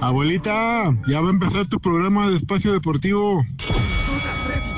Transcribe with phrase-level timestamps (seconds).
[0.00, 3.44] Abuelita, ya va a empezar tu programa de espacio deportivo.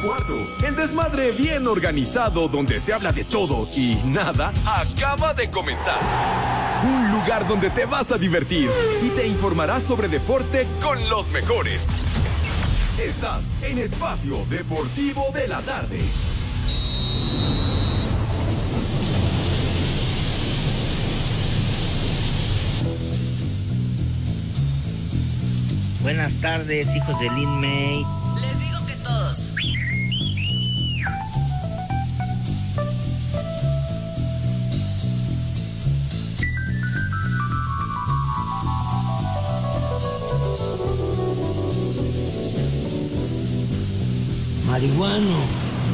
[0.05, 0.34] Cuarto,
[0.66, 6.00] el desmadre bien organizado donde se habla de todo y nada acaba de comenzar.
[6.84, 8.69] Un lugar donde te vas a divertir
[9.00, 11.86] y te informarás sobre deporte con los mejores.
[13.00, 16.00] Estás en Espacio Deportivo de la Tarde.
[26.02, 28.05] Buenas tardes, hijos de Lin May.
[28.41, 29.53] Les digo que todos.
[44.67, 45.39] Marihuano,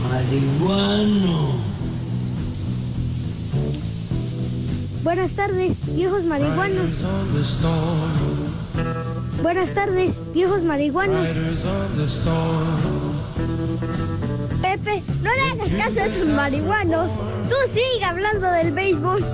[0.08, 1.68] marihuano.
[5.04, 7.04] Buenas tardes, viejos marihuanos.
[9.42, 11.28] Buenas tardes, viejos marihuanos.
[14.60, 17.12] Pepe, no le hagas caso a esos marihuanos.
[17.48, 19.24] Tú sigue hablando del béisbol.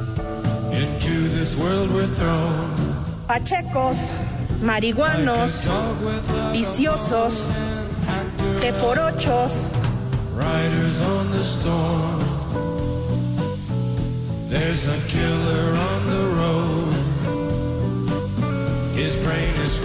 [3.27, 3.97] Pachecos,
[4.63, 5.63] marihuanos,
[6.53, 7.49] viciosos,
[8.61, 9.69] teporochos.
[14.51, 16.94] There's a killer on the road.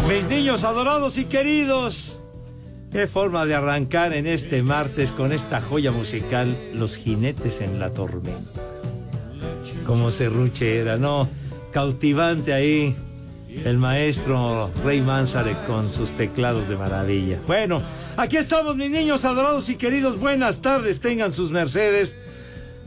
[0.08, 2.18] Mis niños adorados y queridos,
[2.90, 7.92] qué forma de arrancar en este martes con esta joya musical, Los jinetes en la
[7.92, 8.62] tormenta.
[9.86, 11.28] Como serruche era, ¿no?
[11.74, 12.96] Cautivante ahí
[13.66, 17.42] el maestro Rey Manzarek con sus teclados de maravilla.
[17.46, 17.82] Bueno,
[18.16, 22.16] aquí estamos mis niños adorados y queridos, buenas tardes, tengan sus mercedes.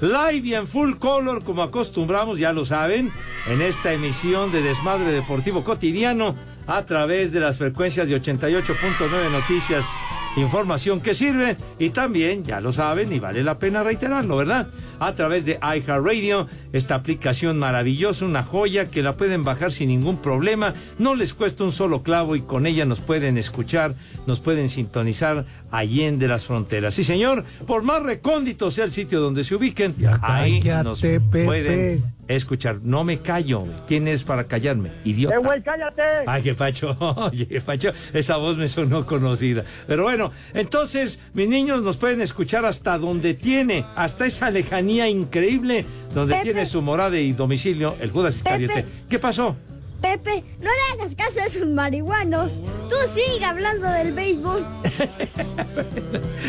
[0.03, 3.13] Live y en full color, como acostumbramos, ya lo saben,
[3.47, 6.35] en esta emisión de Desmadre Deportivo Cotidiano
[6.67, 9.87] a través de las frecuencias de 88.9 Noticias,
[10.35, 14.67] información que sirve y también, ya lo saben, y vale la pena reiterarlo, ¿verdad?
[15.03, 20.19] A través de iHeartRadio, esta aplicación maravillosa, una joya que la pueden bajar sin ningún
[20.19, 23.97] problema, no les cuesta un solo clavo y con ella nos pueden escuchar,
[24.29, 26.95] nos pueden sintonizar allende las fronteras.
[26.95, 29.93] Sí, señor, por más recóndito sea el sitio donde se ubiquen,
[30.23, 31.47] ahí nos Pepe.
[31.47, 32.79] pueden escuchar.
[32.83, 33.65] No me callo.
[33.89, 34.91] ¿quién es para callarme?
[35.05, 35.35] Idiota.
[35.35, 36.03] ¡Eh, güey, cállate!
[36.27, 39.65] Ay, qué pacho, oye, qué pacho, esa voz me sonó conocida.
[39.87, 45.85] Pero bueno, entonces, mis niños nos pueden escuchar hasta donde tiene, hasta esa lejanía increíble
[46.15, 46.45] donde Pepe.
[46.45, 48.85] tiene su morada y domicilio, el Judas Iscariote.
[49.09, 49.57] ¿Qué pasó?
[50.01, 52.61] Pepe, no le hagas caso a esos marihuanos.
[52.91, 54.65] Tú sigue hablando del béisbol.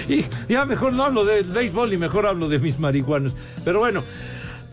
[0.09, 3.33] Y ya mejor no hablo del béisbol y mejor hablo de mis marihuanos.
[3.63, 4.03] Pero bueno,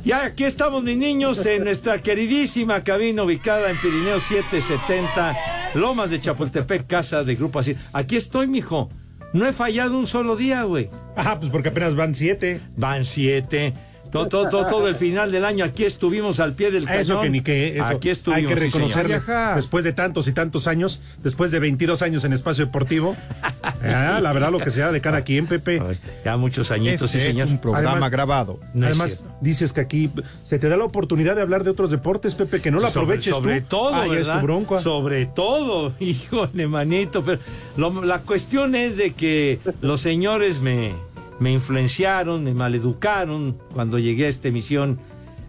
[0.04, 5.36] ya aquí estamos mis niños en nuestra queridísima cabina ubicada en Pirineo 770,
[5.74, 7.76] Lomas de Chapultepec, casa de Grupo Así.
[7.92, 8.88] Aquí estoy, mijo.
[9.32, 10.88] No he fallado un solo día, güey.
[11.16, 12.60] Ajá, pues porque apenas van siete.
[12.76, 13.74] Van siete.
[14.10, 17.00] Todo, todo, todo, todo el final del año aquí estuvimos al pie del cañón.
[17.00, 17.74] Eso que ni qué.
[17.76, 17.84] eso.
[17.84, 18.50] Aquí estuvimos.
[18.50, 19.20] Hay que reconocerle.
[19.54, 23.16] Después de tantos y tantos años, después de 22 años en espacio deportivo,
[23.62, 25.80] ah, la verdad lo que sea de cada quien, Pepe.
[26.24, 27.46] Ya muchos añitos, Este sí, señor.
[27.46, 28.58] es un programa Además- grabado.
[28.74, 30.10] No es Además, dices que aquí
[30.44, 33.04] se te da la oportunidad de hablar de otros deportes, Pepe, que no la sobre,
[33.16, 33.66] aproveches sobre tú.
[33.68, 34.40] todo, Ah, es ¿verdad?
[34.40, 34.78] tu bronca.
[34.80, 37.22] Sobre todo, híjole, manito.
[37.24, 37.40] Pero
[37.76, 40.92] lo- la cuestión es de que los señores me,
[41.40, 45.00] me influenciaron, me maleducaron cuando llegué a esta emisión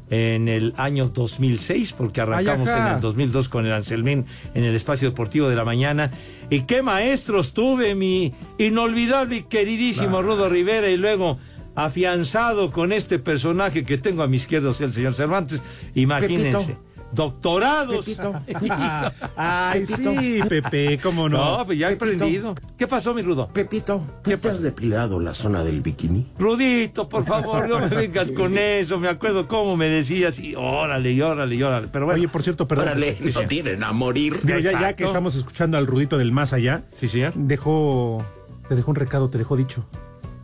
[0.10, 5.10] en el año 2006, porque arrancamos en el 2002 con el Anselmín en el Espacio
[5.10, 6.12] Deportivo de la Mañana.
[6.50, 11.40] Y qué maestros tuve, mi inolvidable y queridísimo Rudo Rivera, y luego
[11.76, 15.62] afianzado con este personaje que tengo a mi izquierda, o sea, el señor Cervantes.
[15.96, 16.58] Imagínense.
[16.58, 16.91] Pepito.
[17.14, 18.06] Doctorados.
[18.06, 18.34] Pepito.
[19.36, 20.12] Ay, Pepito.
[20.22, 21.58] sí, Pepe, cómo no.
[21.60, 22.24] No, pues ya he Pepito.
[22.24, 22.56] aprendido.
[22.78, 23.48] ¿Qué pasó, mi Rudo?
[23.48, 26.32] Pepito, ¿Qué ¿tú te has depilado la zona del bikini?
[26.38, 29.00] Rudito, por favor, no me vengas con eso.
[29.00, 31.88] Me acuerdo cómo me decías y órale, y órale, y órale.
[31.92, 32.88] Pero bueno, Oye, por cierto, perdón.
[32.88, 34.40] Órale, no tienen a morir.
[34.44, 37.34] Digo, ya, ya que estamos escuchando al Rudito del Más Allá, sí, señor.
[37.36, 38.24] dejó,
[38.70, 39.86] te dejó un recado, te dejó dicho.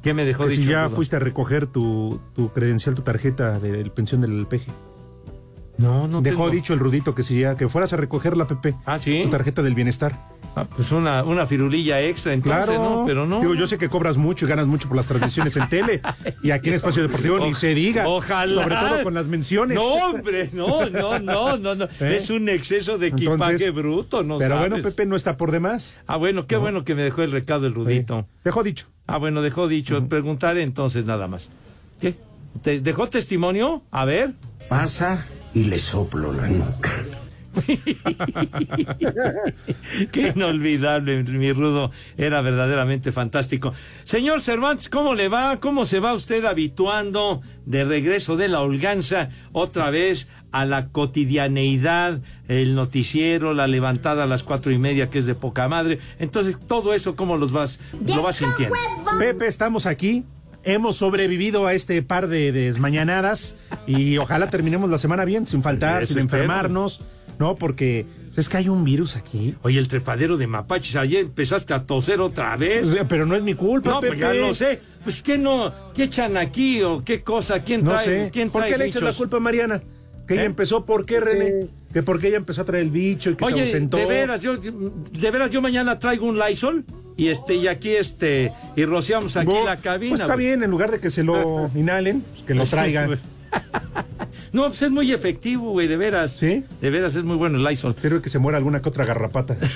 [0.04, 0.62] ¿Qué me dejó Que dicho?
[0.64, 0.96] si ya Rudo?
[0.96, 4.72] fuiste a recoger tu, tu credencial, tu tarjeta de pensión del peje.
[5.78, 6.50] No, no Dejó tengo.
[6.50, 8.76] dicho el Rudito que si ya, que fueras a recoger la Pepe.
[8.86, 9.22] Ah, sí.
[9.24, 10.14] Tu tarjeta del bienestar.
[10.56, 13.04] Ah, pues una, una firulilla extra, entonces, claro, ¿no?
[13.06, 13.42] Pero no.
[13.42, 16.02] Digo, yo sé que cobras mucho y ganas mucho por las transmisiones en tele.
[16.44, 18.08] Y aquí en Espacio Deportivo ni se diga.
[18.08, 18.52] Ojalá.
[18.52, 19.76] Sobre todo con las menciones.
[19.76, 21.86] No, hombre, no, no, no, no, no.
[22.00, 22.16] ¿Eh?
[22.18, 24.70] Es un exceso de equipaje Entonces, bruto, ¿no Pero sabes?
[24.70, 26.00] bueno, Pepe no está por demás.
[26.08, 28.26] Ah, bueno, qué bueno que me dejó el recado el Rudito.
[28.44, 28.88] Dejó dicho.
[29.06, 30.08] Ah, bueno, dejó dicho.
[30.08, 31.50] Preguntaré entonces nada más.
[32.02, 32.16] ¿Qué?
[32.64, 33.84] ¿Te dejó testimonio?
[33.92, 34.34] A ver.
[34.70, 36.92] Pasa y le soplo la nuca.
[40.12, 41.92] Qué inolvidable, mi Rudo.
[42.18, 43.74] Era verdaderamente fantástico.
[44.04, 45.60] Señor Cervantes, ¿cómo le va?
[45.60, 52.22] ¿Cómo se va usted habituando de regreso de la holganza otra vez a la cotidianeidad,
[52.48, 56.00] el noticiero, la levantada a las cuatro y media, que es de poca madre?
[56.20, 58.76] Entonces, todo eso, ¿cómo los vas, lo vas sintiendo?
[59.20, 60.26] Pepe, estamos aquí.
[60.70, 63.56] Hemos sobrevivido a este par de desmañanadas
[63.88, 66.44] y ojalá terminemos la semana bien, sin faltar, Eso sin espero.
[66.44, 67.00] enfermarnos,
[67.40, 67.56] ¿no?
[67.56, 68.06] Porque
[68.36, 69.56] es que hay un virus aquí.
[69.62, 72.96] Oye, el trepadero de mapaches, ayer empezaste a toser otra vez.
[73.08, 74.22] Pero no es mi culpa, No, pues Pepe.
[74.22, 74.82] ya lo sé.
[75.06, 75.74] Pues, ¿qué no?
[75.96, 77.64] ¿Qué echan aquí o qué cosa?
[77.64, 78.04] ¿Quién No trae?
[78.06, 78.30] sé.
[78.34, 79.18] ¿Quién ¿Por trae qué le echas la bichos?
[79.20, 79.82] culpa a Mariana?
[80.28, 80.48] Que ella ¿Eh?
[80.48, 81.68] empezó, ¿por qué, René?
[81.94, 83.96] Que porque ella empezó a traer el bicho y que se Oye, ausentó.
[83.96, 86.84] de veras, yo, de veras, yo mañana traigo un Lysol
[87.18, 90.12] y este, y aquí este, y rociamos aquí Bo- la cabina.
[90.12, 93.20] Pues está bien, en lugar de que se lo inhalen, pues que lo traigan.
[94.58, 96.32] No, pues es muy efectivo, güey, de veras.
[96.32, 96.64] ¿Sí?
[96.82, 97.92] De veras es muy bueno el Lysol.
[97.92, 99.56] Espero que se muera alguna que otra garrapata.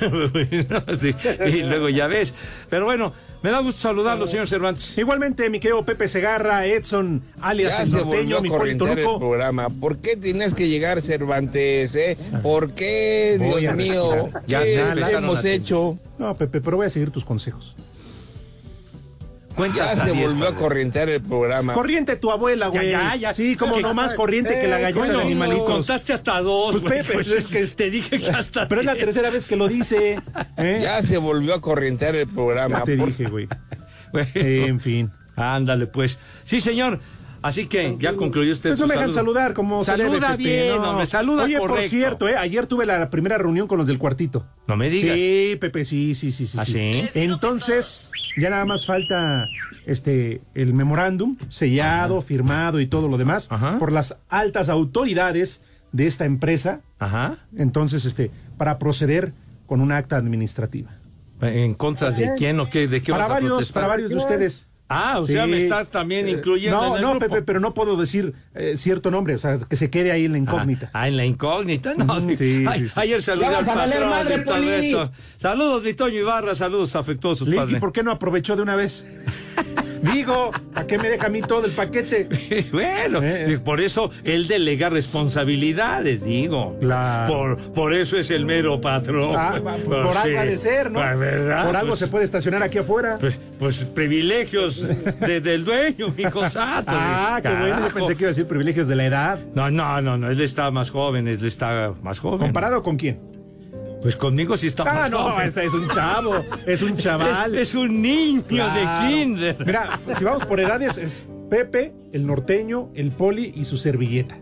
[1.00, 1.14] Sí,
[1.46, 2.34] y luego ya ves.
[2.70, 3.14] Pero bueno,
[3.44, 4.98] me da gusto saludarlo, señor Cervantes.
[4.98, 9.20] Igualmente, mi querido Pepe Segarra, Edson, alias Ya el se norteño, mi Luco.
[9.20, 9.70] programa.
[9.70, 11.94] ¿Por qué tienes que llegar, Cervantes?
[11.94, 12.18] Eh?
[12.42, 14.30] ¿Por qué, Dios mío?
[14.48, 16.00] Ya, ¿Qué ya hemos hecho?
[16.18, 17.76] No, Pepe, pero voy a seguir tus consejos.
[19.62, 21.74] Cuenta Ya se 10, volvió a corrientear el programa.
[21.74, 22.90] Corriente tu abuela, güey.
[22.90, 23.34] Ya, ya, ya.
[23.36, 25.70] Sí, como no más corriente que la Eh, Coño, de animalitos.
[25.70, 27.02] Contaste hasta dos, Pues, güey.
[27.04, 29.68] Pepe, Pues es que te dije que hasta Pero es la tercera vez que lo
[29.68, 30.20] dice.
[30.58, 30.80] ¿eh?
[30.82, 32.80] Ya se volvió a corrientear el programa.
[32.80, 33.48] Ya te Por- dije, güey.
[34.12, 35.12] Bueno, Eh, en fin.
[35.36, 36.18] Ándale, pues.
[36.44, 37.00] Sí, señor.
[37.44, 39.34] Así que ya concluyó usted Pues su no me dejan saludo.
[39.34, 40.92] saludar como se Saluda debe, bien, no.
[40.92, 41.82] hombre, saluda Oye, correcto.
[41.82, 42.36] por cierto, ¿eh?
[42.38, 44.46] ayer tuve la primera reunión con los del cuartito.
[44.68, 45.16] No me digas.
[45.16, 46.58] Sí, Pepe, sí, sí, sí, sí.
[46.60, 47.04] ¿Ah, sí?
[47.16, 49.48] Entonces, ya nada más falta
[49.88, 53.80] este el memorándum sellado, firmado y todo lo demás Ajá.
[53.80, 55.62] por las altas autoridades
[55.92, 56.82] de esta empresa.
[57.00, 57.38] Ajá.
[57.58, 59.34] Entonces, este, para proceder
[59.66, 60.92] con un acta administrativa.
[61.42, 62.88] ¿En contra de quién o qué?
[62.88, 63.74] ¿De qué Para vas a varios, protestar?
[63.82, 64.68] para varios de ustedes.
[64.94, 67.26] Ah, o sea, me estás también Eh, incluyendo No, en el no, grupo.
[67.28, 70.34] Pepe, pero no puedo decir eh, cierto nombre, o sea, que se quede ahí en
[70.34, 70.90] la incógnita.
[70.94, 72.20] Ah, en la incógnita, no.
[72.20, 73.00] Mm, sí, Ay, sí, sí.
[73.00, 74.70] Ayer saludé al patrón madre, y todo Poli.
[74.70, 75.12] esto.
[75.38, 77.80] Saludos, mi Toño Ibarra, saludos afectuosos, Linky, padre.
[77.80, 79.06] ¿por qué no aprovechó de una vez?
[80.14, 82.28] Digo, ¿a qué me deja a mí todo el paquete?
[82.72, 83.60] bueno, Eh.
[83.64, 86.76] por eso él delega responsabilidades, digo.
[86.80, 87.32] Claro.
[87.32, 89.36] Por, por eso es el mero patrón.
[89.38, 90.18] Ah, por por sí.
[90.24, 91.00] algo ha de ser, ¿no?
[91.00, 91.66] ¿verdad?
[91.68, 93.18] Por algo Pues- se puede estacionar aquí afuera.
[93.20, 94.82] Pues, pues privilegios
[95.20, 96.92] de- del dueño, mi cosato.
[96.92, 98.00] ah, qué bueno, yo Carajo.
[98.00, 99.40] pensé que iba a decir privilegios de la edad.
[99.56, 102.40] No, no, no, no, él está más joven, él está más joven.
[102.40, 103.20] ¿Comparado con quién?
[104.02, 105.48] Pues conmigo sí está Ah, más no, joven.
[105.48, 106.34] este es un chavo,
[106.66, 107.56] es un chaval.
[107.56, 108.74] Es, es un niño Claro.
[109.10, 109.56] de kinder.
[109.66, 114.36] Mira, si vamos por edades, es Pepe, el norteño, el poli y su servilleta.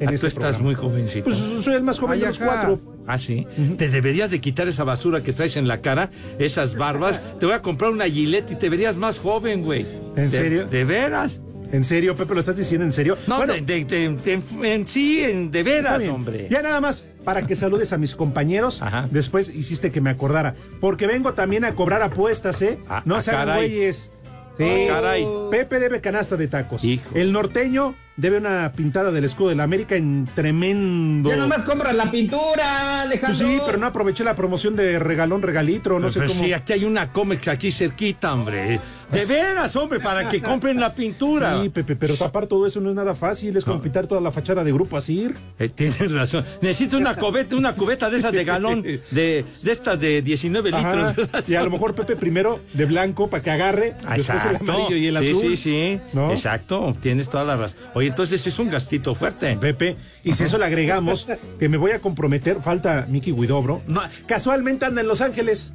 [0.00, 0.64] En Ah, este tú estás programa.
[0.64, 1.24] muy jovencito.
[1.24, 2.80] Pues soy el más joven Ay, de los cuatro.
[3.06, 3.46] Ah, sí.
[3.76, 7.20] Te deberías de quitar esa basura que traes en la cara, esas barbas.
[7.40, 9.86] Te voy a comprar una gilet y te verías más joven, güey.
[10.16, 10.66] ¿En De- serio?
[10.66, 11.40] ¿De veras?
[11.72, 12.34] ¿En serio, Pepe?
[12.34, 13.16] ¿Lo estás diciendo en serio?
[13.26, 16.48] No, Bueno, de- de- de- en, en sí, en, de veras, hombre.
[16.50, 18.82] Ya nada más, para que saludes a mis compañeros.
[18.82, 19.08] Ajá.
[19.10, 20.54] Después hiciste que me acordara.
[20.80, 22.78] Porque vengo también a cobrar apuestas, ¿eh?
[22.88, 24.10] Ah, no ah, se hagan güeyes.
[24.58, 24.64] Sí.
[24.90, 25.26] Ah, caray.
[25.50, 26.84] Pepe debe canasta de tacos.
[26.84, 27.10] Hijo.
[27.14, 31.30] El norteño debe una pintada del escudo de la América en tremendo.
[31.30, 33.48] Ya nomás compras la pintura, Pues Alejandro.
[33.48, 36.44] sí, pero no aproveché la promoción de regalón, regalitro, no Pues, sé pues cómo.
[36.44, 38.80] sí, aquí hay una Comex aquí cerquita, hombre.
[39.10, 41.60] De veras, hombre, para que compren la pintura.
[41.62, 44.30] Sí, Pepe, pero tapar todo eso no es nada fácil, es como pintar toda la
[44.30, 45.28] fachada de grupo así.
[45.58, 46.44] Eh, tienes razón.
[46.60, 50.94] Necesito una cubeta, una cubeta de esas de galón, de, de estas de 19 Ajá.
[51.12, 51.48] litros.
[51.48, 55.06] Y a lo mejor Pepe primero de blanco para que agarre, después el amarillo y
[55.06, 55.40] el sí, azul.
[55.42, 56.30] Sí, sí, ¿no?
[56.30, 57.78] Exacto, tienes toda la razón.
[57.94, 59.56] Oye, entonces es un gastito fuerte.
[59.56, 61.26] Pepe, y si eso le agregamos,
[61.58, 63.80] que me voy a comprometer, falta Mickey Widobro.
[63.88, 65.72] No, casualmente anda en Los Ángeles.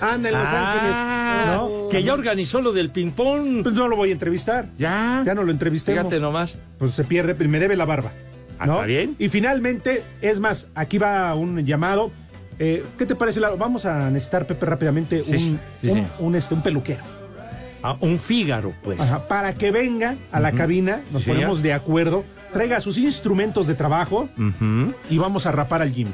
[0.00, 1.56] Anda en Los Ah, Ángeles.
[1.56, 1.88] ¿no?
[1.88, 3.62] Que ya organizó lo del ping-pong.
[3.64, 4.66] Pues no lo voy a entrevistar.
[4.78, 5.22] Ya.
[5.26, 6.00] Ya no lo entrevistemos.
[6.04, 6.56] Fíjate nomás.
[6.78, 8.12] Pues se pierde, pero me debe la barba.
[8.60, 8.74] Ah, ¿no?
[8.74, 9.16] está bien.
[9.18, 12.10] Y finalmente, es más, aquí va un llamado.
[12.60, 13.56] Eh, ¿Qué te parece, Lalo?
[13.56, 16.04] Vamos a necesitar, Pepe, rápidamente Sí, un, sí, sí, un, sí.
[16.18, 17.02] un, este, un peluquero.
[17.82, 19.00] Ah, un Fígaro, pues.
[19.00, 21.62] Ajá, para que venga a la cabina, nos Sí, ponemos ya.
[21.64, 24.28] de acuerdo traiga sus instrumentos de trabajo
[25.10, 26.08] y vamos a rapar al Jim.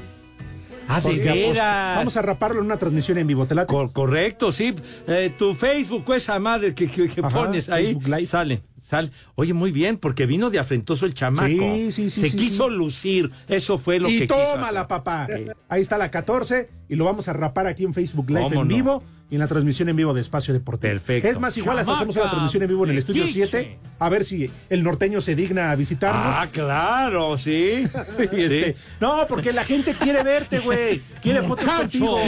[0.87, 1.97] Ah, de apos- veras.
[1.97, 3.47] Vamos a raparlo en una transmisión en vivo.
[3.47, 3.54] ¿Te?
[3.66, 4.75] Cor- correcto, sí.
[5.06, 8.61] Eh, tu Facebook, esa madre que, que- que pones ahí, sale.
[8.85, 9.11] Sale.
[9.35, 11.49] Oye, muy bien, porque vino de afrentoso el chamaco.
[11.49, 12.75] Sí, sí, sí, Se sí, quiso sí.
[12.75, 13.31] lucir.
[13.49, 14.43] Eso fue lo y que quiso.
[14.55, 15.26] tómala, papá.
[15.71, 18.69] Ahí está la 14 y lo vamos a rapar aquí en Facebook Live ¿Cómo en
[18.69, 18.75] no?
[18.75, 20.93] vivo y en la transmisión en vivo de Espacio Deportivo.
[20.93, 21.29] Perfecto.
[21.29, 23.47] Es más, igual hasta hacemos una transmisión en vivo en el estudio metiche.
[23.47, 26.35] 7 a ver si el norteño se digna a visitarnos.
[26.37, 27.85] Ah, claro, sí.
[28.33, 31.00] Y este, No, porque la gente quiere verte, güey.
[31.23, 32.19] Quiere fotos contigo.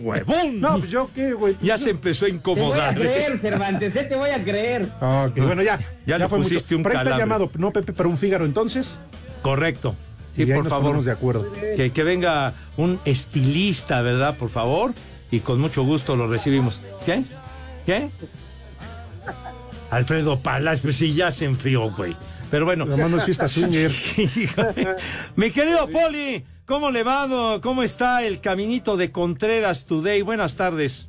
[0.00, 0.60] huevón.
[0.60, 1.56] No, pues yo qué, güey.
[1.62, 2.94] Ya se empezó a Te voy a incomodar.
[2.96, 4.04] creer, Cervantes, ¿eh?
[4.08, 4.88] te voy a creer.
[5.00, 5.78] Ok, bueno, ya.
[6.06, 6.76] Ya le fue pusiste mucho.
[6.76, 7.38] un Pero ahí está el calambre.
[7.46, 9.00] llamado, no, Pepe, para un Fígaro entonces.
[9.42, 9.94] Correcto.
[10.34, 11.02] Sí, Y ahí por nos favor.
[11.02, 11.52] de acuerdo.
[11.76, 14.36] Que, que venga un estilista, ¿verdad?
[14.36, 14.92] Por favor.
[15.30, 16.80] Y con mucho gusto lo recibimos.
[17.06, 17.22] ¿Qué?
[17.86, 18.10] ¿Qué?
[19.90, 22.16] Alfredo Palas, pues sí, ya se enfrió, güey.
[22.50, 22.84] Pero bueno.
[22.86, 23.46] Lo mando es fiesta.
[25.36, 27.60] Mi querido Poli, ¿cómo le va?
[27.62, 30.22] ¿Cómo está el caminito de Contreras Today?
[30.22, 31.08] Buenas tardes.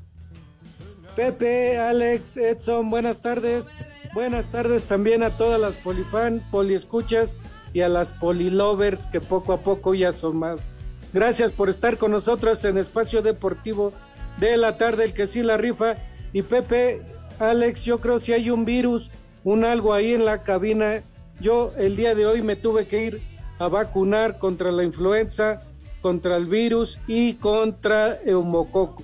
[1.16, 3.66] Pepe, Alex, Edson, buenas tardes.
[4.14, 7.36] Buenas tardes también a todas las polifan, poliescuchas
[7.74, 10.70] y a las polilovers que poco a poco ya son más.
[11.14, 13.92] Gracias por estar con nosotros en Espacio Deportivo
[14.40, 15.96] de la tarde, el que sí la rifa.
[16.32, 17.02] Y Pepe,
[17.40, 19.10] Alex, yo creo si hay un virus,
[19.44, 21.02] un algo ahí en la cabina.
[21.40, 23.22] Yo el día de hoy me tuve que ir
[23.58, 25.64] a vacunar contra la influenza,
[26.04, 29.02] contra el virus y contra eumococo.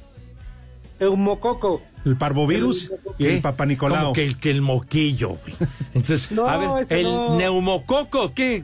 [0.99, 1.81] Eumococo.
[2.05, 3.99] El parvovirus y el Papa Nicolau.
[4.01, 5.53] Como que el, que el moquillo, güey.
[5.93, 7.35] Entonces, No, a ver, el no.
[7.37, 8.63] neumococo, ¿qué?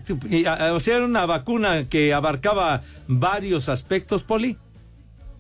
[0.74, 4.58] O sea, era una vacuna que abarcaba varios aspectos, Poli.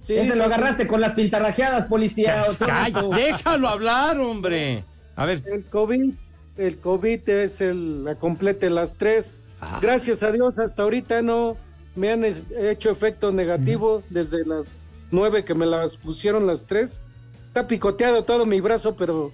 [0.01, 2.45] Sí, Ese lo agarraste con las pintarrajeadas, policía.
[2.49, 4.83] o sea, Ay, déjalo hablar, hombre.
[5.15, 6.13] A ver, El COVID,
[6.57, 9.35] el COVID es el, la complete las tres.
[9.61, 9.79] Ah.
[9.81, 11.55] Gracias a Dios, hasta ahorita no
[11.95, 14.73] me han hecho efecto negativo desde las
[15.11, 16.99] nueve que me las pusieron las tres.
[17.55, 19.31] Está picoteado todo mi brazo, pero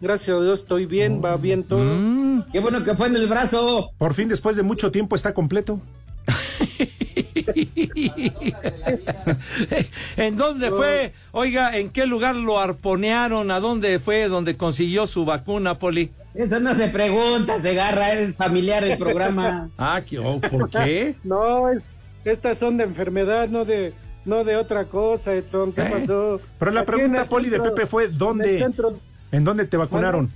[0.00, 1.96] gracias a Dios estoy bien, va bien todo.
[1.96, 2.44] Mm.
[2.52, 3.90] Qué bueno que fue en el brazo.
[3.98, 5.80] Por fin, después de mucho tiempo, está completo.
[10.16, 11.14] ¿En dónde fue?
[11.32, 13.50] Oiga, ¿en qué lugar lo arponearon?
[13.50, 16.12] ¿A dónde fue donde consiguió su vacuna, Poli?
[16.32, 19.68] Eso no se pregunta, se agarra, es familiar el programa.
[19.78, 21.16] Ah, ¿qué- oh, ¿por qué?
[21.24, 21.82] No, es,
[22.24, 23.92] estas son de enfermedad, no de
[24.24, 25.72] no de otra cosa, Edson.
[25.72, 25.90] ¿Qué ¿Eh?
[25.90, 26.40] pasó?
[26.58, 28.58] Pero la Aquí en pregunta, Poli, de Pepe fue, en ¿dónde?
[28.58, 28.98] centro-
[29.32, 30.30] ¿En dónde te vacunaron?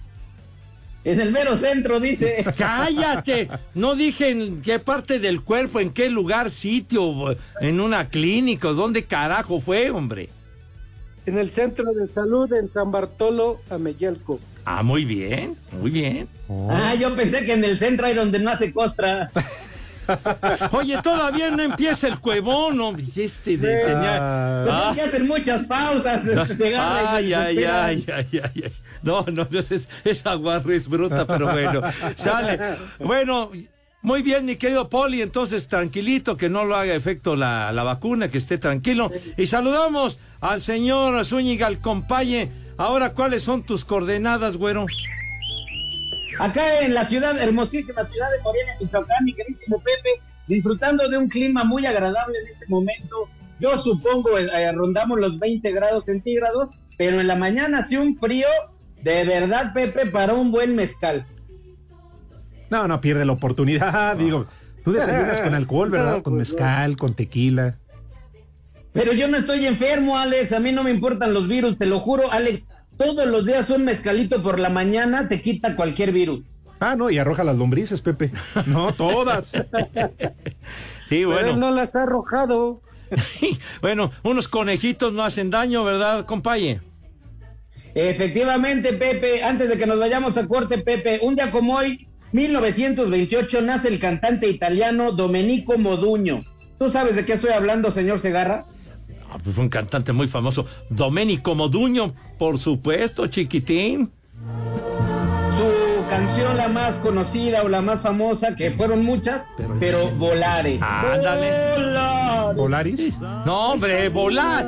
[1.04, 2.44] En el mero centro, dice.
[2.58, 8.68] Cállate, no dije en qué parte del cuerpo, en qué lugar, sitio, en una clínica,
[8.68, 10.28] ¿dónde carajo fue, hombre?
[11.26, 14.40] en el centro de salud en San Bartolo, Ameyalco.
[14.64, 16.26] Ah, muy bien, muy bien.
[16.70, 19.30] Ah, yo pensé que en el centro hay donde no hace costra.
[20.72, 23.04] Oye, todavía no empieza el cuevón, hombre.
[23.16, 24.62] Este de, tenía...
[24.64, 24.88] Pues Ah.
[24.90, 26.20] hay que hacer muchas pausas.
[26.60, 28.72] Ay, ay, ay, ay, ay, ay.
[29.02, 31.80] No, no, no, es, esa guarra es bruta, pero bueno,
[32.16, 32.58] sale.
[32.98, 33.50] Bueno,
[34.02, 38.28] muy bien, mi querido Poli, entonces tranquilito, que no lo haga efecto la, la vacuna,
[38.30, 39.10] que esté tranquilo.
[39.36, 42.48] Y saludamos al señor Zúñiga, al compaye.
[42.76, 44.86] Ahora, ¿cuáles son tus coordenadas, güero?
[46.38, 51.28] Acá en la ciudad, hermosísima ciudad de Morelia, Michoacán, mi queridísimo Pepe, disfrutando de un
[51.28, 53.28] clima muy agradable en este momento.
[53.58, 58.16] Yo supongo eh, eh, rondamos los 20 grados centígrados, pero en la mañana sí un
[58.16, 58.46] frío
[59.02, 61.26] de verdad, Pepe, para un buen mezcal.
[62.70, 64.16] No, no pierde la oportunidad.
[64.16, 64.46] Digo,
[64.84, 66.16] tú desayunas con alcohol, ¿verdad?
[66.16, 67.78] No, Con pues, mezcal, con tequila.
[68.92, 72.00] Pero yo no estoy enfermo, Alex, a mí no me importan los virus, te lo
[72.00, 72.66] juro, Alex.
[72.98, 76.44] Todos los días un mezcalito por la mañana te quita cualquier virus.
[76.80, 78.30] Ah, no, y arroja las lombrices, Pepe.
[78.66, 79.46] No, todas.
[79.48, 79.60] Sí,
[81.08, 81.48] Pero bueno.
[81.50, 82.82] él no las ha arrojado.
[83.80, 86.80] Bueno, unos conejitos no hacen daño, ¿verdad, compaye?
[87.94, 93.62] Efectivamente, Pepe, antes de que nos vayamos a corte, Pepe, un día como hoy, 1928,
[93.62, 96.40] nace el cantante italiano Domenico Moduño.
[96.78, 98.66] ¿Tú sabes de qué estoy hablando, señor Segarra?
[99.30, 100.64] Ah, pues fue un cantante muy famoso.
[100.88, 104.10] Domenico Moduño, por supuesto, chiquitín.
[105.56, 109.44] Su canción la más conocida o la más famosa, que fueron muchas,
[109.78, 110.78] pero, Volare.
[110.80, 111.74] Ándale.
[111.74, 112.28] Volare.
[112.54, 113.20] ¿Polaris?
[113.20, 114.66] No, hombre, volar.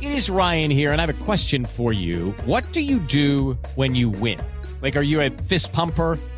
[0.00, 2.32] It is Ryan here, and I have a question for you.
[2.46, 4.38] What do you do when you win?
[4.80, 6.18] Like, are you a fist pumper?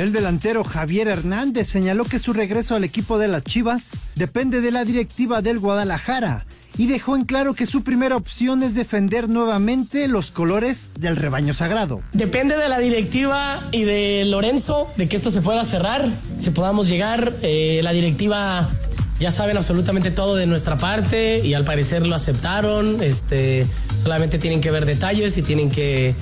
[0.00, 4.70] El delantero Javier Hernández señaló que su regreso al equipo de las Chivas depende de
[4.70, 6.46] la directiva del Guadalajara
[6.78, 11.52] y dejó en claro que su primera opción es defender nuevamente los colores del rebaño
[11.52, 12.00] sagrado.
[12.12, 16.88] Depende de la directiva y de Lorenzo, de que esto se pueda cerrar, si podamos
[16.88, 17.34] llegar.
[17.42, 18.70] Eh, la directiva
[19.18, 23.02] ya saben absolutamente todo de nuestra parte y al parecer lo aceptaron.
[23.02, 23.66] Este,
[24.02, 26.14] solamente tienen que ver detalles y tienen que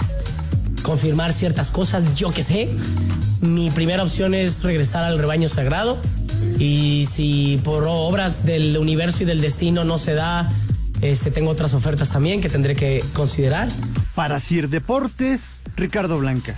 [0.83, 2.69] confirmar ciertas cosas, yo que sé.
[3.41, 5.99] Mi primera opción es regresar al rebaño sagrado
[6.59, 10.51] y si por obras del universo y del destino no se da,
[11.01, 13.69] este, tengo otras ofertas también que tendré que considerar.
[14.15, 16.57] Para Sir Deportes, Ricardo Blancas.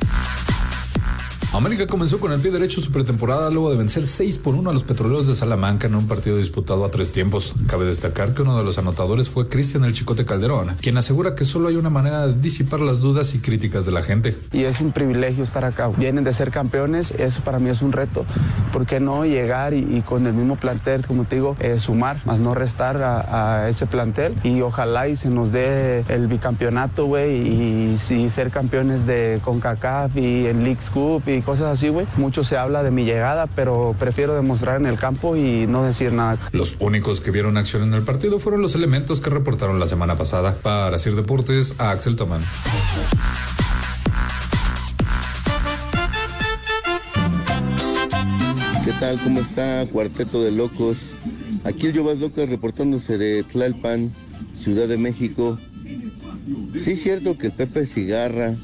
[1.52, 4.72] América comenzó con el pie derecho su pretemporada luego de vencer 6 por 1 a
[4.72, 7.54] los petroleros de Salamanca en un partido disputado a tres tiempos.
[7.66, 11.44] Cabe destacar que uno de los anotadores fue Cristian El Chicote Calderón, quien asegura que
[11.44, 14.36] solo hay una manera de disipar las dudas y críticas de la gente.
[14.52, 15.88] Y es un privilegio estar acá.
[15.88, 18.24] Vienen de ser campeones, eso para mí es un reto.
[18.72, 22.38] ¿Por qué no llegar y, con el mismo plantel, como te digo, eh, sumar, más
[22.38, 24.34] no restar a, ese plantel?
[24.44, 30.16] Y ojalá y se nos dé el bicampeonato, güey, y, y, ser campeones de CONCACAF
[30.16, 32.06] y en League Cup y cosas así, güey.
[32.16, 36.12] Mucho se habla de mi llegada, pero prefiero demostrar en el campo y no decir
[36.12, 36.38] nada.
[36.52, 40.16] Los únicos que vieron acción en el partido fueron los elementos que reportaron la semana
[40.16, 40.54] pasada.
[40.54, 42.40] Para hacer deportes, a Axel Tomán.
[48.84, 49.20] ¿Qué tal?
[49.20, 49.86] ¿Cómo está?
[49.86, 50.98] Cuarteto de Locos.
[51.64, 54.12] Aquí el Llovas Locas reportándose de Tlalpan,
[54.54, 55.58] Ciudad de México.
[56.78, 58.56] Sí es cierto que Pepe Cigarra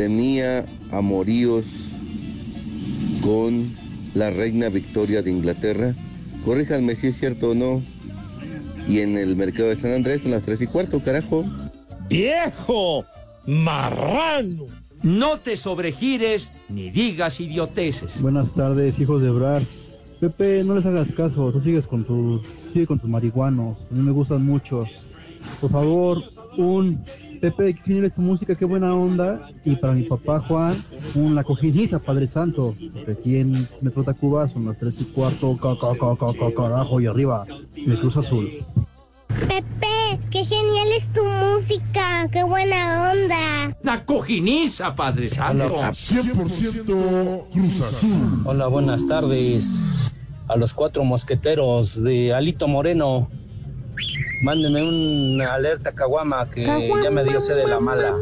[0.00, 1.66] tenía amoríos
[3.22, 3.76] con
[4.14, 5.94] la reina Victoria de Inglaterra.
[6.42, 7.82] Corríjanme si es cierto o no.
[8.88, 11.44] Y en el mercado de San Andrés son las tres y cuarto, carajo.
[12.08, 13.04] ¡Viejo!
[13.46, 14.64] ¡Marrano!
[15.02, 18.22] No te sobregires ni digas idioteces.
[18.22, 19.62] Buenas tardes, hijos de Brar.
[20.18, 22.40] Pepe, no les hagas caso, tú sigues con tus,
[22.72, 24.86] sigue con tus marihuanos, a mí me gustan mucho.
[25.60, 26.22] Por favor,
[26.56, 27.04] un
[27.40, 29.50] Pepe, qué genial es tu música, qué buena onda.
[29.64, 32.74] Y para mi papá Juan, un la cojiniza, Padre Santo.
[32.92, 35.56] Porque aquí en Metro Tacuba son las 3 y cuarto,
[36.54, 38.62] carajo, y arriba, el Cruz Azul.
[39.48, 43.74] Pepe, qué genial es tu música, qué buena onda.
[43.82, 45.80] La cojiniza, Padre Santo.
[45.80, 48.42] 100% Cruz Azul.
[48.44, 50.14] Hola, buenas tardes.
[50.48, 53.30] A los cuatro mosqueteros de Alito Moreno.
[54.42, 58.14] Mándenme una alerta Caguama que ya me dio sed de la mala.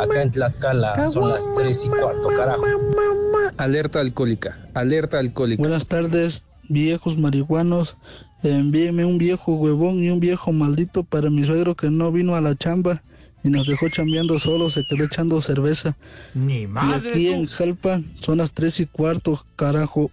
[0.00, 2.64] Acá en Tlaxcala son las 3 y cuarto, carajo.
[3.56, 5.60] Alerta alcohólica, alerta alcohólica.
[5.60, 7.96] Buenas tardes, viejos marihuanos.
[8.42, 12.40] Envíeme un viejo huevón y un viejo maldito para mi suegro que no vino a
[12.40, 13.02] la chamba
[13.42, 15.96] y nos dejó chambeando solo, se quedó echando cerveza.
[16.34, 17.10] Ni madre.
[17.10, 20.10] Y aquí en Jalpa son las 3 y cuarto, carajo.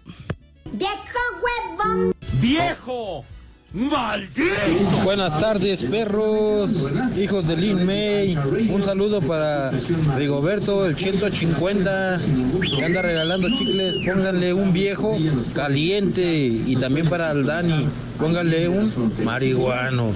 [0.74, 0.94] ¡Viejo
[1.42, 2.14] huevón!
[2.42, 3.26] ¡Viejo!
[3.74, 4.98] ¡Maldito!
[5.04, 6.72] Buenas tardes, perros,
[7.18, 8.38] hijos de Lin May.
[8.70, 9.72] Un saludo para
[10.18, 12.20] Rigoberto, el 150,
[12.78, 13.96] que anda regalando chicles.
[14.06, 15.18] Pónganle un viejo
[15.54, 16.22] caliente.
[16.22, 17.88] Y también para el Dani,
[18.20, 20.12] pónganle un marihuano.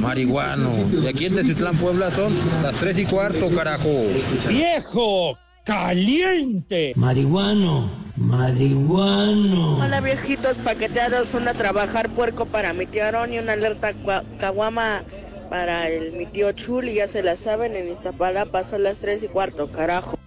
[0.00, 0.70] Marihuano.
[1.02, 4.06] Y aquí en Teciutlán, Puebla, son las 3 y cuarto, carajo.
[4.48, 5.36] ¡Viejo!
[5.64, 6.92] caliente.
[6.94, 9.78] Marihuano, marihuano.
[9.78, 13.92] Hola viejitos paqueteados, una trabajar puerco para mi tío Aaron y una alerta
[14.38, 15.02] caguama
[15.50, 19.28] para el, mi tío Chuli, ya se la saben, en Iztapalapa son las tres y
[19.28, 20.18] cuarto, carajo.